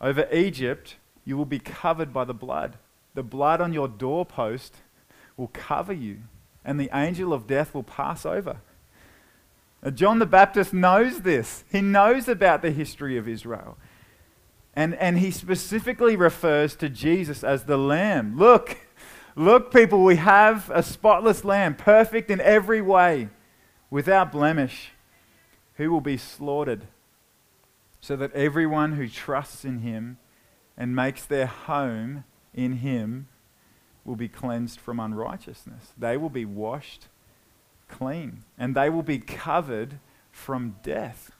over 0.00 0.28
Egypt, 0.32 0.96
you 1.24 1.36
will 1.36 1.44
be 1.44 1.60
covered 1.60 2.12
by 2.12 2.24
the 2.24 2.34
blood. 2.34 2.76
The 3.14 3.22
blood 3.22 3.60
on 3.60 3.72
your 3.72 3.88
doorpost 3.88 4.74
will 5.36 5.50
cover 5.52 5.92
you, 5.92 6.18
and 6.64 6.78
the 6.78 6.90
angel 6.92 7.32
of 7.32 7.46
death 7.46 7.72
will 7.72 7.84
pass 7.84 8.26
over. 8.26 8.58
Now, 9.82 9.90
John 9.90 10.18
the 10.18 10.26
Baptist 10.26 10.72
knows 10.72 11.20
this. 11.20 11.62
He 11.70 11.80
knows 11.80 12.28
about 12.28 12.62
the 12.62 12.72
history 12.72 13.16
of 13.16 13.28
Israel. 13.28 13.76
And, 14.74 14.94
and 14.96 15.18
he 15.18 15.30
specifically 15.30 16.16
refers 16.16 16.74
to 16.76 16.88
Jesus 16.88 17.44
as 17.44 17.64
the 17.64 17.78
Lamb. 17.78 18.36
Look, 18.36 18.76
look, 19.36 19.72
people, 19.72 20.02
we 20.02 20.16
have 20.16 20.70
a 20.74 20.82
spotless 20.82 21.44
Lamb, 21.44 21.76
perfect 21.76 22.30
in 22.30 22.40
every 22.40 22.80
way, 22.80 23.28
without 23.90 24.32
blemish, 24.32 24.90
who 25.74 25.92
will 25.92 26.00
be 26.00 26.16
slaughtered, 26.16 26.88
so 28.00 28.16
that 28.16 28.32
everyone 28.32 28.92
who 28.94 29.08
trusts 29.08 29.64
in 29.64 29.80
him 29.80 30.18
and 30.76 30.96
makes 30.96 31.24
their 31.24 31.46
home 31.46 32.24
in 32.52 32.78
him 32.78 33.28
will 34.04 34.16
be 34.16 34.28
cleansed 34.28 34.80
from 34.80 34.98
unrighteousness. 34.98 35.92
They 35.96 36.16
will 36.16 36.30
be 36.30 36.44
washed 36.44 37.08
clean 37.88 38.44
and 38.58 38.74
they 38.74 38.90
will 38.90 39.02
be 39.02 39.18
covered 39.18 39.98
from 40.30 40.76
death. 40.82 41.32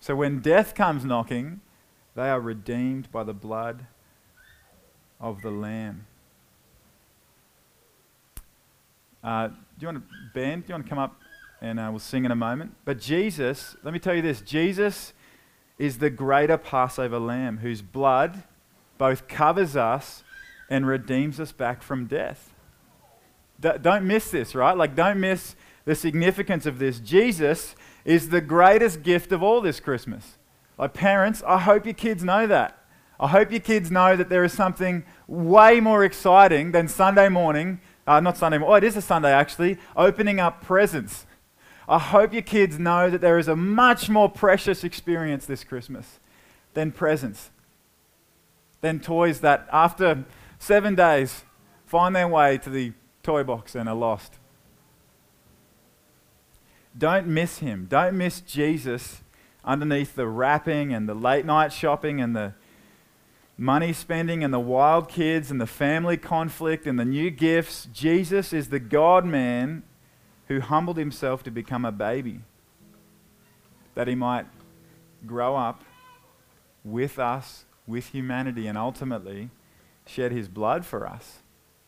So 0.00 0.16
when 0.16 0.40
death 0.40 0.74
comes 0.74 1.04
knocking, 1.04 1.60
they 2.14 2.28
are 2.28 2.40
redeemed 2.40 3.10
by 3.12 3.24
the 3.24 3.34
blood 3.34 3.86
of 5.22 5.40
the 5.40 5.50
Lamb. 5.50 6.04
Uh, 9.24 9.48
do 9.48 9.54
you 9.78 9.86
want 9.86 9.98
to, 9.98 10.14
band, 10.34 10.66
do 10.66 10.68
you 10.68 10.74
want 10.74 10.84
to 10.84 10.90
come 10.90 10.98
up 10.98 11.20
and 11.60 11.78
uh, 11.78 11.86
we'll 11.90 12.00
sing 12.00 12.24
in 12.24 12.32
a 12.32 12.36
moment? 12.36 12.74
But 12.84 12.98
Jesus, 12.98 13.76
let 13.84 13.94
me 13.94 14.00
tell 14.00 14.14
you 14.14 14.22
this 14.22 14.40
Jesus 14.40 15.12
is 15.78 15.98
the 15.98 16.10
greater 16.10 16.58
Passover 16.58 17.20
lamb 17.20 17.58
whose 17.58 17.82
blood 17.82 18.42
both 18.98 19.28
covers 19.28 19.76
us 19.76 20.24
and 20.68 20.86
redeems 20.86 21.38
us 21.38 21.52
back 21.52 21.82
from 21.82 22.06
death. 22.06 22.52
D- 23.60 23.70
don't 23.80 24.06
miss 24.06 24.30
this, 24.30 24.54
right? 24.54 24.76
Like, 24.76 24.96
don't 24.96 25.20
miss 25.20 25.54
the 25.84 25.94
significance 25.94 26.66
of 26.66 26.78
this. 26.78 26.98
Jesus 26.98 27.76
is 28.04 28.30
the 28.30 28.40
greatest 28.40 29.02
gift 29.02 29.30
of 29.30 29.42
all 29.42 29.60
this 29.60 29.78
Christmas. 29.78 30.36
Like, 30.78 30.94
parents, 30.94 31.42
I 31.46 31.60
hope 31.60 31.84
your 31.84 31.94
kids 31.94 32.24
know 32.24 32.46
that. 32.48 32.81
I 33.20 33.28
hope 33.28 33.50
your 33.50 33.60
kids 33.60 33.90
know 33.90 34.16
that 34.16 34.28
there 34.28 34.44
is 34.44 34.52
something 34.52 35.04
way 35.26 35.80
more 35.80 36.04
exciting 36.04 36.72
than 36.72 36.88
Sunday 36.88 37.28
morning, 37.28 37.80
uh, 38.06 38.20
not 38.20 38.36
Sunday 38.36 38.58
morning, 38.58 38.72
oh, 38.72 38.76
it 38.76 38.84
is 38.84 38.96
a 38.96 39.02
Sunday 39.02 39.32
actually, 39.32 39.78
opening 39.96 40.40
up 40.40 40.62
presents. 40.62 41.26
I 41.88 41.98
hope 41.98 42.32
your 42.32 42.42
kids 42.42 42.78
know 42.78 43.10
that 43.10 43.20
there 43.20 43.38
is 43.38 43.48
a 43.48 43.56
much 43.56 44.08
more 44.08 44.28
precious 44.28 44.84
experience 44.84 45.46
this 45.46 45.64
Christmas 45.64 46.20
than 46.74 46.92
presents, 46.92 47.50
than 48.80 49.00
toys 49.00 49.40
that 49.40 49.68
after 49.72 50.24
seven 50.58 50.94
days 50.94 51.44
find 51.84 52.16
their 52.16 52.28
way 52.28 52.58
to 52.58 52.70
the 52.70 52.92
toy 53.22 53.42
box 53.44 53.74
and 53.74 53.88
are 53.88 53.94
lost. 53.94 54.34
Don't 56.96 57.26
miss 57.26 57.58
him. 57.58 57.86
Don't 57.88 58.16
miss 58.16 58.40
Jesus 58.40 59.22
underneath 59.64 60.14
the 60.14 60.26
wrapping 60.26 60.92
and 60.92 61.08
the 61.08 61.14
late 61.14 61.44
night 61.46 61.72
shopping 61.72 62.20
and 62.20 62.34
the 62.34 62.54
money 63.56 63.92
spending 63.92 64.42
and 64.42 64.52
the 64.52 64.60
wild 64.60 65.08
kids 65.08 65.50
and 65.50 65.60
the 65.60 65.66
family 65.66 66.16
conflict 66.16 66.86
and 66.86 66.98
the 66.98 67.04
new 67.04 67.30
gifts. 67.30 67.88
Jesus 67.92 68.52
is 68.52 68.68
the 68.68 68.80
God 68.80 69.24
man 69.24 69.82
who 70.48 70.60
humbled 70.60 70.96
himself 70.96 71.42
to 71.44 71.50
become 71.50 71.84
a 71.84 71.92
baby 71.92 72.40
that 73.94 74.08
he 74.08 74.14
might 74.14 74.46
grow 75.26 75.56
up 75.56 75.84
with 76.84 77.18
us, 77.18 77.64
with 77.86 78.08
humanity, 78.08 78.66
and 78.66 78.76
ultimately 78.76 79.50
shed 80.06 80.32
his 80.32 80.48
blood 80.48 80.84
for 80.84 81.06
us. 81.06 81.38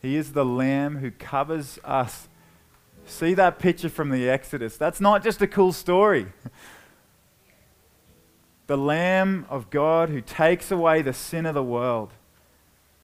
He 0.00 0.16
is 0.16 0.33
the 0.33 0.44
lamb 0.44 0.98
who 0.98 1.11
covers 1.11 1.79
us. 1.83 2.29
See 3.07 3.35
that 3.35 3.59
picture 3.59 3.88
from 3.88 4.11
the 4.11 4.29
Exodus. 4.29 4.77
That's 4.77 5.00
not 5.00 5.24
just 5.24 5.42
a 5.42 5.46
cool 5.46 5.72
story. 5.72 6.27
the 8.66 8.79
Lamb 8.79 9.46
of 9.48 9.70
God 9.70 10.09
who 10.09 10.20
takes 10.20 10.70
away 10.70 11.03
the 11.03 11.12
sin 11.12 11.46
of 11.46 11.55
the 11.55 11.62
world. 11.62 12.12